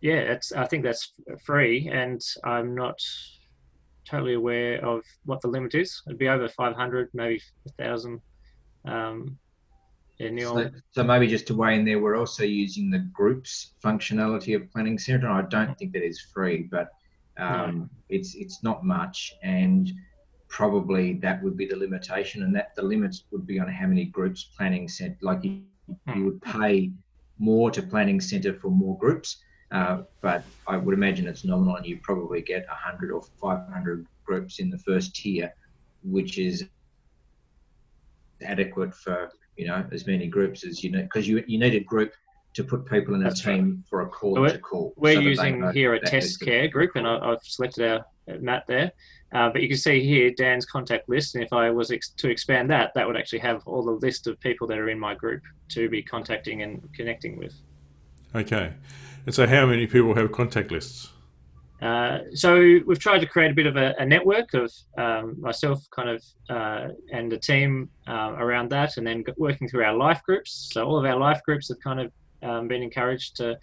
yeah. 0.00 0.38
I 0.56 0.66
think 0.66 0.84
that's 0.84 1.12
free, 1.44 1.88
and 1.92 2.20
I'm 2.44 2.74
not 2.74 2.98
totally 4.08 4.34
aware 4.34 4.84
of 4.84 5.02
what 5.24 5.40
the 5.40 5.48
limit 5.48 5.74
is. 5.74 6.02
It'd 6.06 6.18
be 6.18 6.28
over 6.28 6.48
500, 6.48 7.10
maybe 7.14 7.40
1,000 7.78 8.20
um, 8.84 9.38
so, 10.20 10.70
so, 10.92 11.02
maybe 11.02 11.26
just 11.26 11.46
to 11.48 11.54
weigh 11.54 11.76
in 11.76 11.84
there, 11.84 11.98
we're 11.98 12.16
also 12.16 12.44
using 12.44 12.90
the 12.90 13.00
groups 13.12 13.72
functionality 13.82 14.54
of 14.54 14.70
Planning 14.70 14.98
Center. 14.98 15.28
I 15.28 15.42
don't 15.42 15.76
think 15.76 15.92
that 15.92 16.04
is 16.04 16.20
free, 16.20 16.68
but 16.70 16.90
um, 17.36 17.78
no. 17.78 17.88
it's 18.08 18.34
it's 18.36 18.62
not 18.62 18.84
much, 18.84 19.34
and 19.42 19.92
probably 20.48 21.14
that 21.14 21.42
would 21.42 21.56
be 21.56 21.66
the 21.66 21.76
limitation, 21.76 22.44
and 22.44 22.54
that 22.54 22.76
the 22.76 22.82
limits 22.82 23.24
would 23.32 23.46
be 23.46 23.58
on 23.58 23.68
how 23.68 23.86
many 23.86 24.04
groups 24.04 24.50
Planning 24.56 24.88
Center. 24.88 25.16
Like 25.20 25.42
you, 25.42 25.62
you 25.88 25.96
hmm. 26.06 26.24
would 26.26 26.42
pay 26.42 26.92
more 27.38 27.70
to 27.72 27.82
Planning 27.82 28.20
Center 28.20 28.54
for 28.54 28.70
more 28.70 28.96
groups, 28.98 29.38
uh, 29.72 30.02
but 30.20 30.44
I 30.68 30.76
would 30.76 30.94
imagine 30.94 31.26
it's 31.26 31.44
nominal, 31.44 31.74
and 31.74 31.86
you 31.86 31.98
probably 32.02 32.40
get 32.40 32.66
100 32.68 33.10
or 33.10 33.22
500 33.40 34.06
groups 34.24 34.60
in 34.60 34.70
the 34.70 34.78
first 34.78 35.16
tier, 35.16 35.52
which 36.04 36.38
is 36.38 36.64
adequate 38.42 38.94
for 38.94 39.30
you 39.56 39.66
know, 39.66 39.84
as 39.92 40.06
many 40.06 40.26
groups 40.26 40.64
as 40.64 40.82
you 40.82 40.90
need 40.90 41.02
because 41.02 41.28
you 41.28 41.44
you 41.46 41.58
need 41.58 41.74
a 41.74 41.80
group 41.80 42.12
to 42.54 42.62
put 42.62 42.86
people 42.86 43.14
in 43.14 43.20
a 43.22 43.24
That's 43.24 43.42
team 43.42 43.84
for 43.90 44.02
a 44.02 44.06
call 44.08 44.34
We're- 44.34 44.52
to 44.52 44.58
call. 44.58 44.94
We're 44.96 45.14
so 45.14 45.20
using 45.20 45.72
here 45.72 45.94
a 45.94 46.00
test 46.00 46.40
care 46.40 46.68
group, 46.68 46.92
and 46.94 47.06
I, 47.06 47.18
I've 47.18 47.42
selected 47.42 47.88
our 47.90 47.98
uh, 48.28 48.38
Matt 48.40 48.64
there. 48.66 48.92
Uh, 49.32 49.50
but 49.50 49.60
you 49.60 49.68
can 49.68 49.76
see 49.76 50.00
here 50.04 50.30
Dan's 50.30 50.64
contact 50.64 51.08
list, 51.08 51.34
and 51.34 51.42
if 51.42 51.52
I 51.52 51.68
was 51.70 51.90
ex- 51.90 52.10
to 52.10 52.30
expand 52.30 52.70
that, 52.70 52.92
that 52.94 53.04
would 53.04 53.16
actually 53.16 53.40
have 53.40 53.66
all 53.66 53.82
the 53.84 53.98
list 54.06 54.28
of 54.28 54.38
people 54.38 54.68
that 54.68 54.78
are 54.78 54.88
in 54.88 54.98
my 54.98 55.14
group 55.14 55.42
to 55.70 55.88
be 55.88 56.00
contacting 56.02 56.62
and 56.62 56.88
connecting 56.94 57.36
with. 57.36 57.52
Okay. 58.36 58.72
And 59.26 59.34
so, 59.34 59.46
how 59.48 59.66
many 59.66 59.88
people 59.88 60.14
have 60.14 60.30
contact 60.30 60.70
lists? 60.70 61.10
Uh, 61.82 62.18
so 62.34 62.78
we've 62.86 62.98
tried 62.98 63.18
to 63.18 63.26
create 63.26 63.50
a 63.50 63.54
bit 63.54 63.66
of 63.66 63.76
a, 63.76 63.94
a 63.98 64.06
network 64.06 64.54
of 64.54 64.72
um, 64.96 65.38
myself, 65.40 65.84
kind 65.90 66.08
of, 66.08 66.22
uh, 66.48 66.88
and 67.12 67.30
the 67.30 67.38
team 67.38 67.90
uh, 68.06 68.34
around 68.38 68.70
that, 68.70 68.96
and 68.96 69.06
then 69.06 69.24
working 69.36 69.68
through 69.68 69.84
our 69.84 69.94
life 69.94 70.22
groups. 70.24 70.70
So 70.72 70.84
all 70.86 70.98
of 70.98 71.04
our 71.04 71.18
life 71.18 71.42
groups 71.44 71.68
have 71.68 71.80
kind 71.80 72.00
of 72.00 72.12
um, 72.42 72.68
been 72.68 72.82
encouraged 72.82 73.36
to 73.36 73.58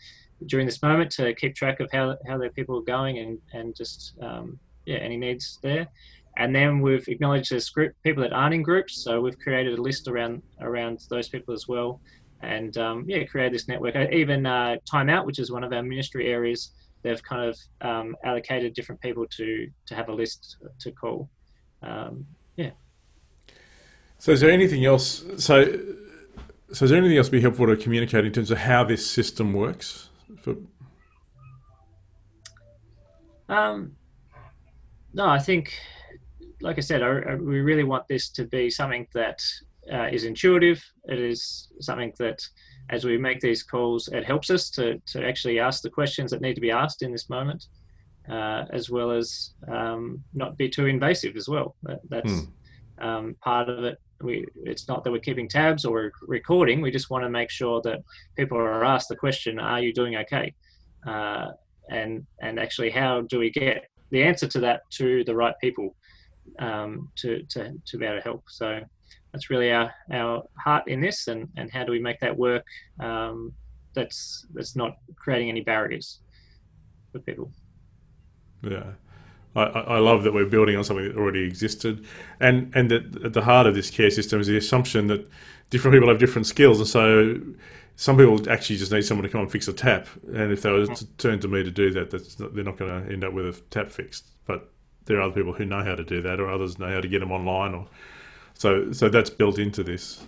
during 0.48 0.66
this 0.66 0.82
moment 0.82 1.12
to 1.12 1.34
keep 1.36 1.56
track 1.56 1.80
of 1.80 1.90
how 1.92 2.18
how 2.28 2.38
their 2.38 2.50
people 2.50 2.78
are 2.78 2.84
going 2.84 3.20
and 3.20 3.38
and 3.54 3.76
just 3.76 4.14
um, 4.22 4.60
yeah 4.86 4.98
any 4.98 5.18
needs 5.18 5.60
there. 5.62 5.88
And 6.38 6.56
then 6.56 6.80
we've 6.80 7.08
acknowledged 7.08 7.52
there's 7.52 7.70
group 7.70 7.94
people 8.04 8.24
that 8.24 8.34
aren't 8.34 8.54
in 8.54 8.64
groups, 8.64 9.04
so 9.04 9.20
we've 9.20 9.38
created 9.38 9.78
a 9.78 9.82
list 9.82 10.08
around 10.08 10.42
around 10.62 11.02
those 11.10 11.28
people 11.30 11.54
as 11.54 11.68
well. 11.68 12.00
And 12.42 12.76
um, 12.78 13.06
yeah, 13.08 13.24
create 13.26 13.52
this 13.52 13.68
network. 13.68 13.96
Uh, 13.96 14.08
Even 14.12 14.46
uh, 14.46 14.78
Time 14.90 15.10
which 15.26 15.40
is 15.40 15.52
one 15.52 15.64
of 15.64 15.72
our 15.74 15.84
ministry 15.84 16.28
areas, 16.32 16.72
they've 17.04 17.22
kind 17.24 17.50
of 17.50 17.58
um, 17.82 18.16
allocated 18.24 18.74
different 18.74 19.02
people 19.02 19.26
to 19.38 19.68
to 19.88 19.96
have 19.96 20.10
a 20.10 20.14
list 20.14 20.58
to 20.80 20.92
call. 20.92 21.30
Um, 21.82 22.26
yeah. 22.56 22.72
So, 24.18 24.32
is 24.32 24.42
there 24.42 24.52
anything 24.52 24.86
else? 24.86 25.24
So, 25.38 25.66
so 26.72 26.86
is 26.86 26.92
there 26.92 26.98
anything 27.00 27.18
else 27.18 27.28
to 27.28 27.32
be 27.32 27.42
helpful 27.42 27.68
to 27.68 27.76
communicate 27.76 28.26
in 28.26 28.32
terms 28.32 28.52
of 28.52 28.60
how 28.60 28.84
this 28.84 29.10
system 29.10 29.54
works? 29.54 30.10
For, 30.42 30.56
um, 33.50 33.96
no, 35.14 35.28
I 35.28 35.40
think, 35.40 35.74
like 36.62 36.78
I 36.78 36.82
said, 36.82 37.02
I, 37.04 37.32
I, 37.32 37.36
we 37.36 37.60
really 37.60 37.84
want 37.84 38.08
this 38.08 38.30
to 38.30 38.46
be 38.46 38.70
something 38.70 39.08
that 39.14 39.42
uh, 39.92 40.08
is 40.12 40.24
intuitive. 40.24 40.82
It 41.06 41.20
is 41.20 41.68
something 41.80 42.14
that, 42.20 42.42
as 42.92 43.06
we 43.06 43.18
make 43.18 43.40
these 43.40 43.64
calls, 43.64 44.10
it 44.10 44.26
helps 44.26 44.50
us 44.50 44.70
to 44.72 45.02
to 45.14 45.26
actually 45.26 45.60
ask 45.60 45.82
the 45.82 45.90
questions 45.90 46.30
that 46.32 46.42
need 46.42 46.56
to 46.56 46.62
be 46.62 46.72
asked 46.72 47.02
in 47.02 47.12
this 47.12 47.30
moment, 47.30 47.68
uh, 48.30 48.66
as 48.72 48.90
well 48.90 49.12
as 49.12 49.52
um, 49.68 50.24
not 50.34 50.58
be 50.58 50.70
too 50.70 50.86
invasive 50.86 51.36
as 51.36 51.48
well. 51.48 51.76
That, 51.84 52.00
that's 52.10 52.32
Hmm. 52.32 53.08
um, 53.08 53.36
part 53.42 53.70
of 53.70 53.84
it. 53.84 53.98
We, 54.22 54.46
it's 54.72 54.88
not 54.88 55.04
that 55.04 55.12
we're 55.12 55.20
keeping 55.30 55.50
tabs 55.50 55.84
or 55.84 55.92
we're 55.94 56.12
recording. 56.28 56.80
We 56.82 56.92
just 56.92 57.10
want 57.10 57.24
to 57.24 57.30
make 57.30 57.50
sure 57.50 57.82
that 57.82 58.00
people 58.38 58.58
are 58.58 58.86
asked 58.86 59.10
the 59.10 59.16
question, 59.16 59.60
"Are 59.60 59.82
you 59.82 59.94
doing 59.94 60.16
okay?" 60.18 60.54
Uh, 61.08 61.48
and 61.90 62.26
and 62.42 62.60
actually, 62.60 62.92
how 62.92 63.22
do 63.22 63.40
we 63.40 63.50
get 63.50 63.86
the 64.12 64.24
answer 64.24 64.48
to 64.48 64.60
that 64.60 64.82
to 64.92 65.24
the 65.24 65.36
right 65.36 65.56
people 65.62 65.96
um, 66.60 67.10
to, 67.22 67.44
to 67.50 67.74
to 67.88 67.98
be 67.98 68.06
able 68.06 68.18
to 68.18 68.24
help? 68.24 68.44
So 68.50 68.82
that's 69.32 69.50
really 69.50 69.72
our 69.72 69.92
our 70.12 70.44
heart 70.58 70.88
in 70.88 71.02
this, 71.02 71.28
and 71.28 71.48
and 71.58 71.72
how 71.72 71.84
do 71.84 71.92
we 71.92 72.00
make 72.00 72.20
that 72.20 72.38
work? 72.38 72.66
Um, 73.00 73.54
that's 73.94 74.46
that's 74.54 74.76
not 74.76 74.98
creating 75.16 75.50
any 75.50 75.62
barriers 75.62 76.20
for 77.12 77.20
people. 77.20 77.52
yeah. 78.64 78.92
I, 79.54 79.64
I 79.64 79.98
love 80.00 80.24
that 80.24 80.34
we're 80.34 80.46
building 80.46 80.78
on 80.78 80.84
something 80.86 81.06
that 81.06 81.18
already 81.18 81.44
existed, 81.44 82.06
and 82.40 82.72
and 82.74 82.90
that 82.90 83.26
at 83.26 83.34
the 83.34 83.42
heart 83.42 83.68
of 83.68 83.76
this 83.76 83.90
care 83.90 84.10
system 84.10 84.40
is 84.40 84.48
the 84.48 84.58
assumption 84.58 85.08
that 85.08 85.30
different 85.70 85.94
people 85.94 86.08
have 86.08 86.20
different 86.20 86.48
skills, 86.48 86.80
and 86.80 86.88
so 86.88 87.38
some 87.98 88.18
people 88.18 88.50
actually 88.50 88.78
just 88.78 88.92
need 88.92 89.02
someone 89.02 89.24
to 89.24 89.30
come 89.30 89.42
and 89.42 89.52
fix 89.52 89.68
a 89.68 89.74
tap, 89.74 90.08
and 90.34 90.54
if 90.54 90.62
they 90.62 90.72
were 90.72 90.86
to 90.86 91.06
turn 91.18 91.40
to 91.42 91.50
me 91.50 91.64
to 91.64 91.72
do 91.72 91.92
that, 91.92 92.12
that's 92.12 92.40
not, 92.40 92.56
they're 92.56 92.64
not 92.64 92.78
going 92.78 93.06
to 93.06 93.12
end 93.12 93.24
up 93.26 93.34
with 93.34 93.46
a 93.46 93.62
tap 93.70 93.90
fixed. 93.90 94.26
But 94.46 94.72
there 95.06 95.18
are 95.18 95.24
other 95.24 95.34
people 95.34 95.54
who 95.54 95.66
know 95.66 95.84
how 95.84 95.96
to 95.96 96.04
do 96.04 96.22
that, 96.22 96.40
or 96.40 96.50
others 96.50 96.80
know 96.80 96.88
how 96.88 97.02
to 97.02 97.08
get 97.10 97.20
them 97.20 97.32
online, 97.34 97.74
or 97.74 97.88
so 98.62 98.92
so 98.92 99.10
that's 99.10 99.32
built 99.32 99.58
into 99.58 99.84
this. 99.84 100.24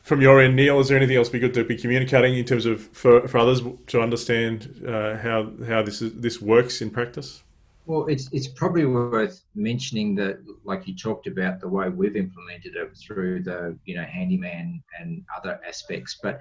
From 0.00 0.20
your 0.20 0.40
end, 0.40 0.54
Neil, 0.54 0.78
is 0.78 0.88
there 0.88 0.96
anything 0.96 1.16
else 1.16 1.32
we 1.32 1.40
could 1.40 1.54
to 1.54 1.64
be 1.64 1.76
communicating 1.76 2.36
in 2.36 2.44
terms 2.44 2.66
of 2.66 2.82
for, 2.92 3.26
for 3.26 3.38
others 3.38 3.62
to 3.88 4.00
understand 4.00 4.84
uh, 4.86 5.16
how 5.16 5.50
how 5.66 5.82
this 5.82 6.02
is, 6.02 6.12
this 6.20 6.40
works 6.40 6.82
in 6.82 6.90
practice? 6.90 7.42
Well, 7.86 8.06
it's 8.06 8.28
it's 8.30 8.46
probably 8.46 8.84
worth 8.84 9.40
mentioning 9.54 10.14
that, 10.16 10.36
like 10.64 10.86
you 10.86 10.94
talked 10.94 11.26
about, 11.28 11.60
the 11.60 11.68
way 11.68 11.88
we've 11.88 12.16
implemented 12.16 12.76
it 12.76 12.90
through 13.02 13.42
the 13.44 13.78
you 13.86 13.96
know 13.96 14.04
handyman 14.04 14.82
and 15.00 15.24
other 15.36 15.58
aspects, 15.66 16.18
but 16.22 16.38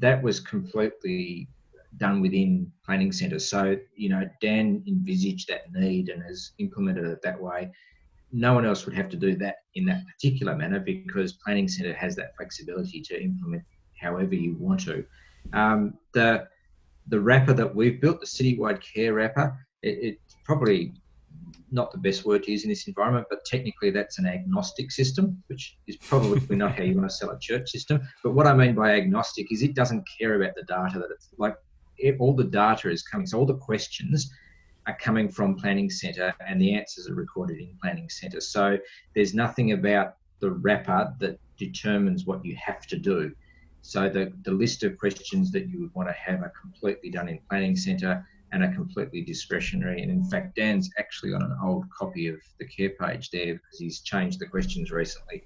that 0.00 0.20
was 0.20 0.40
completely 0.40 1.48
done 1.98 2.20
within 2.20 2.72
planning 2.84 3.12
centre. 3.12 3.38
So 3.38 3.76
you 3.94 4.08
know, 4.08 4.28
Dan 4.40 4.82
envisaged 4.88 5.48
that 5.48 5.72
need 5.72 6.08
and 6.08 6.22
has 6.24 6.52
implemented 6.58 7.04
it 7.04 7.22
that 7.22 7.40
way. 7.40 7.70
No 8.36 8.52
one 8.52 8.66
else 8.66 8.84
would 8.84 8.96
have 8.96 9.08
to 9.10 9.16
do 9.16 9.36
that 9.36 9.56
in 9.76 9.84
that 9.84 10.02
particular 10.06 10.56
manner 10.56 10.80
because 10.80 11.34
planning 11.34 11.68
centre 11.68 11.94
has 11.94 12.16
that 12.16 12.36
flexibility 12.36 13.00
to 13.02 13.22
implement 13.22 13.62
however 14.00 14.34
you 14.34 14.56
want 14.58 14.80
to. 14.80 15.04
Um, 15.52 15.94
the 16.14 16.48
the 17.06 17.20
wrapper 17.20 17.52
that 17.52 17.72
we've 17.72 18.00
built, 18.00 18.18
the 18.20 18.26
citywide 18.26 18.82
care 18.82 19.14
wrapper, 19.14 19.56
it, 19.82 19.98
it's 20.00 20.36
probably 20.44 20.94
not 21.70 21.92
the 21.92 21.98
best 21.98 22.24
word 22.24 22.42
to 22.44 22.50
use 22.50 22.64
in 22.64 22.70
this 22.70 22.88
environment, 22.88 23.26
but 23.30 23.44
technically 23.44 23.90
that's 23.90 24.18
an 24.18 24.26
agnostic 24.26 24.90
system, 24.90 25.42
which 25.48 25.76
is 25.86 25.96
probably 25.96 26.56
not 26.56 26.74
how 26.76 26.82
you 26.82 26.96
want 26.96 27.08
to 27.08 27.14
sell 27.14 27.30
a 27.30 27.38
church 27.38 27.68
system. 27.70 28.00
But 28.22 28.32
what 28.32 28.46
I 28.46 28.54
mean 28.54 28.74
by 28.74 28.94
agnostic 28.94 29.52
is 29.52 29.62
it 29.62 29.74
doesn't 29.74 30.04
care 30.18 30.40
about 30.40 30.54
the 30.56 30.64
data 30.64 30.98
that 30.98 31.10
it's 31.10 31.28
like 31.38 31.56
it, 31.98 32.16
all 32.18 32.34
the 32.34 32.44
data 32.44 32.90
is 32.90 33.02
coming, 33.02 33.26
so 33.26 33.38
all 33.38 33.46
the 33.46 33.58
questions 33.58 34.30
are 34.86 34.96
coming 35.00 35.28
from 35.28 35.56
Planning 35.56 35.90
Centre 35.90 36.34
and 36.46 36.60
the 36.60 36.74
answers 36.74 37.08
are 37.08 37.14
recorded 37.14 37.58
in 37.58 37.76
Planning 37.80 38.08
Centre. 38.08 38.40
So 38.40 38.78
there's 39.14 39.34
nothing 39.34 39.72
about 39.72 40.16
the 40.40 40.50
wrapper 40.50 41.14
that 41.20 41.38
determines 41.56 42.26
what 42.26 42.44
you 42.44 42.56
have 42.56 42.86
to 42.88 42.98
do. 42.98 43.34
So 43.82 44.08
the, 44.08 44.32
the 44.42 44.50
list 44.50 44.82
of 44.82 44.98
questions 44.98 45.50
that 45.52 45.68
you 45.68 45.80
would 45.80 45.94
want 45.94 46.08
to 46.08 46.14
have 46.14 46.42
are 46.42 46.52
completely 46.60 47.10
done 47.10 47.28
in 47.28 47.38
Planning 47.48 47.76
Centre 47.76 48.26
and 48.52 48.62
are 48.62 48.72
completely 48.72 49.22
discretionary. 49.22 50.02
And 50.02 50.10
in 50.10 50.24
fact, 50.24 50.56
Dan's 50.56 50.90
actually 50.98 51.34
on 51.34 51.42
an 51.42 51.56
old 51.62 51.84
copy 51.90 52.28
of 52.28 52.36
the 52.58 52.66
care 52.66 52.90
page 52.90 53.30
there 53.30 53.54
because 53.54 53.78
he's 53.78 54.00
changed 54.00 54.38
the 54.38 54.46
questions 54.46 54.90
recently. 54.90 55.44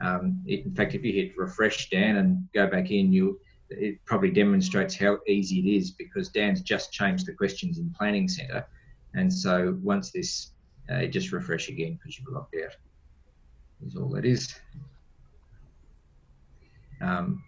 Um, 0.00 0.42
it, 0.46 0.64
in 0.64 0.74
fact, 0.74 0.94
if 0.94 1.04
you 1.04 1.12
hit 1.12 1.36
refresh, 1.36 1.90
Dan, 1.90 2.16
and 2.16 2.48
go 2.54 2.66
back 2.66 2.90
in, 2.90 3.12
you 3.12 3.40
it 3.70 4.04
probably 4.06 4.30
demonstrates 4.30 4.96
how 4.96 5.18
easy 5.26 5.58
it 5.58 5.76
is 5.76 5.90
because 5.90 6.30
Dan's 6.30 6.62
just 6.62 6.92
changed 6.92 7.26
the 7.26 7.34
questions 7.34 7.78
in 7.78 7.90
Planning 7.90 8.28
Centre. 8.28 8.66
And 9.14 9.32
so 9.32 9.78
once 9.82 10.10
this, 10.10 10.52
uh, 10.90 11.06
just 11.06 11.32
refresh 11.32 11.68
again 11.68 11.94
because 11.94 12.18
you've 12.18 12.28
logged 12.28 12.54
out. 12.64 12.76
Is 13.86 13.96
all 13.96 14.08
that 14.10 14.24
is. 14.24 14.54
Um, 17.00 17.42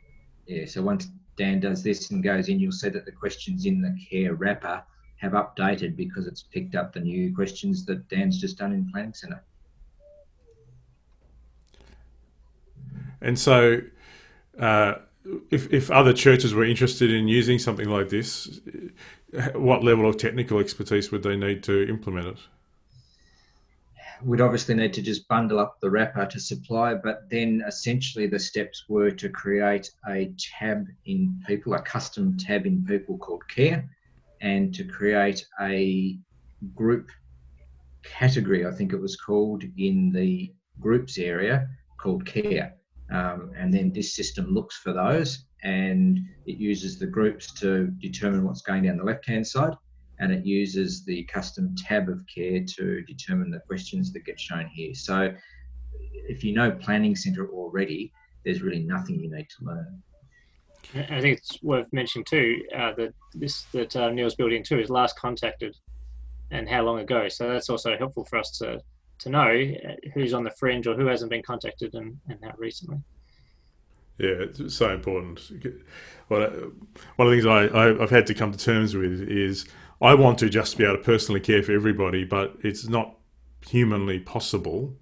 yeah, 0.47 0.67
so 0.67 0.83
once 0.83 1.09
Dan 1.37 1.61
does 1.61 1.83
this 1.83 2.11
and 2.11 2.23
goes 2.23 2.49
in, 2.49 2.61
you'll 2.61 2.73
see 2.73 2.89
that 2.89 3.05
the 3.05 3.13
questions 3.13 3.67
in 3.67 3.81
the 3.81 3.97
care 4.09 4.35
wrapper 4.35 4.83
have 5.17 5.33
updated 5.33 5.97
because 5.97 6.27
it's 6.27 6.43
picked 6.43 6.75
up 6.75 6.93
the 6.93 7.01
new 7.01 7.35
questions 7.35 7.85
that 7.87 8.09
Dan's 8.09 8.41
just 8.41 8.59
done 8.59 8.73
in 8.73 8.91
Planning 8.91 9.13
Centre. 9.13 9.43
And 13.21 13.39
so, 13.39 13.81
uh, 14.59 14.95
if, 15.51 15.71
if 15.73 15.91
other 15.91 16.13
churches 16.13 16.55
were 16.55 16.65
interested 16.65 17.13
in 17.13 17.29
using 17.29 17.59
something 17.59 17.89
like 17.89 18.09
this, 18.09 18.61
what 19.55 19.85
level 19.85 20.09
of 20.09 20.17
technical 20.17 20.59
expertise 20.59 21.11
would 21.11 21.23
they 21.23 21.37
need 21.37 21.63
to 21.65 21.89
implement 21.89 22.27
it? 22.27 22.39
We'd 24.23 24.41
obviously 24.41 24.75
need 24.75 24.93
to 24.95 25.03
just 25.03 25.27
bundle 25.29 25.59
up 25.59 25.81
the 25.81 25.91
wrapper 25.91 26.27
to 26.27 26.41
supply, 26.41 26.95
but 26.95 27.31
then 27.31 27.63
essentially 27.67 28.27
the 28.27 28.39
steps 28.39 28.85
were 28.89 29.11
to 29.13 29.29
create 29.31 29.91
a 30.09 30.33
tab 30.39 30.87
in 31.07 31.43
people, 31.47 31.73
a 31.75 31.81
custom 31.81 32.37
tab 32.37 32.67
in 32.67 32.85
people 32.85 33.17
called 33.17 33.49
care, 33.49 33.89
and 34.43 34.75
to 34.75 34.85
create 34.85 35.47
a 35.61 36.19
group 36.75 37.11
category, 38.03 38.67
I 38.67 38.73
think 38.73 38.93
it 38.93 39.01
was 39.01 39.17
called, 39.17 39.65
in 39.79 40.13
the 40.13 40.53
groups 40.81 41.17
area 41.17 41.69
called 41.99 42.27
care. 42.27 42.75
Um, 43.13 43.51
and 43.59 43.73
then 43.75 43.93
this 43.93 44.15
system 44.15 44.55
looks 44.55 44.77
for 44.77 44.93
those 44.93 45.47
and 45.63 46.19
it 46.47 46.59
uses 46.59 46.99
the 46.99 47.07
groups 47.07 47.53
to 47.61 47.89
determine 48.01 48.45
what's 48.45 48.63
going 48.63 48.85
down 48.85 48.99
the 48.99 49.05
left 49.05 49.27
hand 49.27 49.47
side 49.47 49.75
and 50.21 50.33
it 50.33 50.45
uses 50.47 51.05
the 51.05 51.25
custom 51.25 51.75
tab 51.77 52.09
of 52.09 52.21
care 52.33 52.61
to 52.77 53.03
determine 53.03 53.51
the 53.51 53.61
questions 53.61 54.13
that 54.13 54.25
get 54.25 54.39
shown 54.39 54.67
here. 54.73 54.95
So 54.95 55.33
if 56.29 56.45
you 56.45 56.53
know 56.53 56.71
Planning 56.71 57.17
Centre 57.17 57.49
already, 57.51 58.13
there's 58.45 58.63
really 58.63 58.81
nothing 58.81 59.19
you 59.19 59.31
need 59.31 59.49
to 59.59 59.65
learn. 59.65 60.03
I 60.95 61.21
think 61.21 61.39
it's 61.39 61.63
worth 61.63 61.87
mentioning 61.93 62.25
too 62.25 62.63
uh, 62.77 62.93
that 62.95 63.15
this 63.35 63.65
that 63.73 63.95
uh, 63.95 64.11
Neil's 64.11 64.35
building 64.35 64.59
in 64.59 64.65
too 64.65 64.79
is 64.81 64.91
last 64.91 65.19
contacted 65.19 65.77
and 66.51 66.69
how 66.69 66.83
long 66.83 66.99
ago. 66.99 67.29
So 67.29 67.49
that's 67.49 67.71
also 67.71 67.97
helpful 67.97 68.25
for 68.25 68.39
us 68.39 68.51
to 68.59 68.81
to 69.21 69.31
know 69.31 69.49
uh, 69.49 69.93
who's 70.15 70.35
on 70.35 70.45
the 70.45 70.51
fringe 70.51 70.87
or 70.87 70.95
who 70.95 71.07
hasn't 71.07 71.31
been 71.31 71.43
contacted 71.43 71.95
and, 71.95 72.19
and 72.29 72.39
how 72.43 72.53
recently. 72.59 72.99
Yeah, 74.19 74.49
it's 74.59 74.75
so 74.75 74.93
important. 74.93 75.41
Well, 76.29 76.51
one 77.17 77.29
of 77.29 77.31
the 77.31 77.41
things 77.41 77.47
I, 77.47 78.03
I've 78.03 78.11
had 78.11 78.27
to 78.27 78.35
come 78.35 78.53
to 78.53 78.59
terms 78.59 78.95
with 78.95 79.23
is 79.23 79.67
I 80.03 80.15
want 80.15 80.39
to 80.41 80.51
just 80.51 80.77
be 80.77 80.85
able 80.85 80.99
to 80.99 81.03
personally 81.03 81.41
care 81.41 81.63
for 81.63 81.73
everybody, 81.73 82.25
but 82.25 82.55
it's 82.63 82.87
not 82.87 83.17
humanly 83.67 84.21
possible 84.21 84.95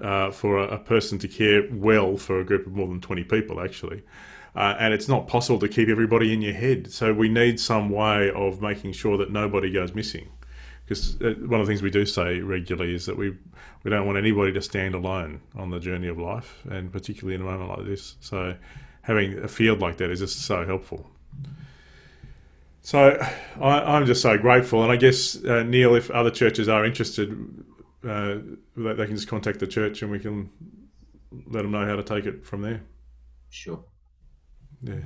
uh, 0.00 0.30
for 0.30 0.58
a, 0.58 0.74
a, 0.74 0.78
person 0.78 1.18
to 1.20 1.28
care 1.28 1.68
well 1.70 2.16
for 2.16 2.40
a 2.40 2.44
group 2.44 2.66
of 2.66 2.72
more 2.72 2.88
than 2.88 3.00
20 3.00 3.24
people, 3.24 3.60
actually. 3.60 4.02
Uh, 4.56 4.74
and 4.78 4.94
it's 4.94 5.08
not 5.08 5.26
possible 5.26 5.58
to 5.58 5.68
keep 5.68 5.88
everybody 5.88 6.32
in 6.32 6.42
your 6.42 6.54
head. 6.54 6.92
So 6.92 7.12
we 7.12 7.28
need 7.28 7.58
some 7.58 7.90
way 7.90 8.30
of 8.30 8.60
making 8.60 8.92
sure 8.92 9.16
that 9.18 9.30
nobody 9.30 9.70
goes 9.70 9.94
missing. 9.94 10.30
Because 10.84 11.20
uh, 11.22 11.34
one 11.46 11.60
of 11.60 11.66
the 11.66 11.70
things 11.70 11.82
we 11.82 11.90
do 11.90 12.04
say 12.04 12.40
regularly 12.40 12.94
is 12.94 13.06
that 13.06 13.16
we 13.16 13.36
we 13.82 13.90
don't 13.90 14.06
want 14.06 14.18
anybody 14.18 14.52
to 14.52 14.62
stand 14.62 14.94
alone 14.94 15.40
on 15.54 15.70
the 15.70 15.80
journey 15.80 16.08
of 16.08 16.18
life, 16.18 16.62
and 16.70 16.92
particularly 16.92 17.34
in 17.34 17.40
a 17.40 17.44
moment 17.44 17.70
like 17.70 17.86
this. 17.86 18.16
So 18.20 18.54
having 19.02 19.38
a 19.38 19.48
field 19.48 19.80
like 19.80 19.98
that 19.98 20.10
is 20.10 20.20
just 20.20 20.42
so 20.42 20.66
helpful. 20.66 21.06
So 22.80 23.18
I, 23.60 23.96
am 23.96 24.04
just 24.04 24.20
so 24.20 24.36
grateful, 24.36 24.82
and 24.82 24.92
I 24.92 24.96
guess 24.96 25.42
uh, 25.42 25.62
Neil, 25.62 25.94
if 25.94 26.10
other 26.10 26.30
churches 26.30 26.68
are 26.68 26.84
interested, 26.84 27.30
uh, 28.06 28.36
they 28.76 29.06
can 29.06 29.16
just 29.16 29.28
contact 29.28 29.60
the 29.60 29.66
church, 29.66 30.02
and 30.02 30.10
we 30.10 30.18
can 30.18 30.50
let 31.46 31.62
them 31.62 31.70
know 31.70 31.86
how 31.86 31.96
to 31.96 32.02
take 32.02 32.26
it 32.26 32.44
from 32.44 32.60
there. 32.60 32.82
Sure. 33.48 33.82
Yeah. 34.82 35.00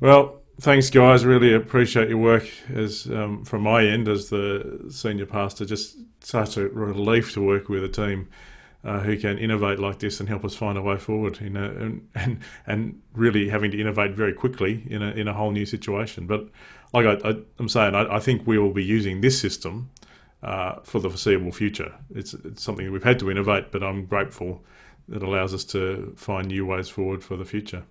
Well, 0.00 0.40
thanks, 0.60 0.90
guys. 0.90 1.24
Really 1.24 1.54
appreciate 1.54 2.08
your 2.08 2.18
work 2.18 2.48
as 2.72 3.06
um, 3.06 3.44
from 3.44 3.62
my 3.62 3.84
end 3.84 4.08
as 4.08 4.30
the 4.30 4.86
senior 4.90 5.26
pastor. 5.26 5.64
Just 5.64 5.96
such 6.20 6.56
a 6.56 6.68
relief 6.68 7.32
to 7.34 7.42
work 7.42 7.68
with 7.68 7.84
a 7.84 7.88
team 7.88 8.28
uh, 8.84 9.00
who 9.00 9.16
can 9.16 9.38
innovate 9.38 9.78
like 9.78 9.98
this 9.98 10.20
and 10.20 10.28
help 10.28 10.44
us 10.44 10.54
find 10.54 10.76
a 10.76 10.82
way 10.82 10.96
forward. 10.96 11.40
You 11.40 11.50
know, 11.50 11.64
and 11.64 12.08
and, 12.14 12.40
and 12.66 13.02
really 13.14 13.48
having 13.48 13.70
to 13.70 13.80
innovate 13.80 14.12
very 14.12 14.32
quickly 14.32 14.86
in 14.88 15.02
a 15.02 15.10
in 15.10 15.28
a 15.28 15.32
whole 15.32 15.50
new 15.50 15.66
situation. 15.66 16.26
But 16.26 16.48
like 16.94 17.24
I, 17.24 17.34
am 17.58 17.68
saying, 17.68 17.94
I, 17.94 18.16
I, 18.16 18.20
think 18.20 18.46
we 18.46 18.56
will 18.56 18.72
be 18.72 18.84
using 18.84 19.20
this 19.20 19.38
system 19.38 19.90
uh, 20.44 20.76
for 20.84 21.00
the 21.00 21.10
foreseeable 21.10 21.50
future. 21.50 21.92
It's, 22.14 22.34
it's 22.34 22.62
something 22.62 22.90
we've 22.92 23.02
had 23.02 23.18
to 23.18 23.30
innovate, 23.30 23.72
but 23.72 23.82
I'm 23.82 24.06
grateful 24.06 24.64
that 25.08 25.22
allows 25.22 25.52
us 25.52 25.64
to 25.64 26.14
find 26.16 26.46
new 26.46 26.64
ways 26.64 26.88
forward 26.88 27.24
for 27.24 27.36
the 27.36 27.44
future. 27.44 27.82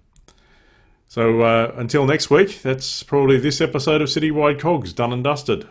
So 1.14 1.42
uh, 1.42 1.72
until 1.78 2.08
next 2.08 2.32
week, 2.32 2.64
that's 2.64 3.04
probably 3.04 3.38
this 3.38 3.62
episode 3.62 4.02
of 4.02 4.08
Citywide 4.08 4.60
Cogs 4.60 4.94
done 4.94 5.14
and 5.14 5.24
dusted. 5.24 5.68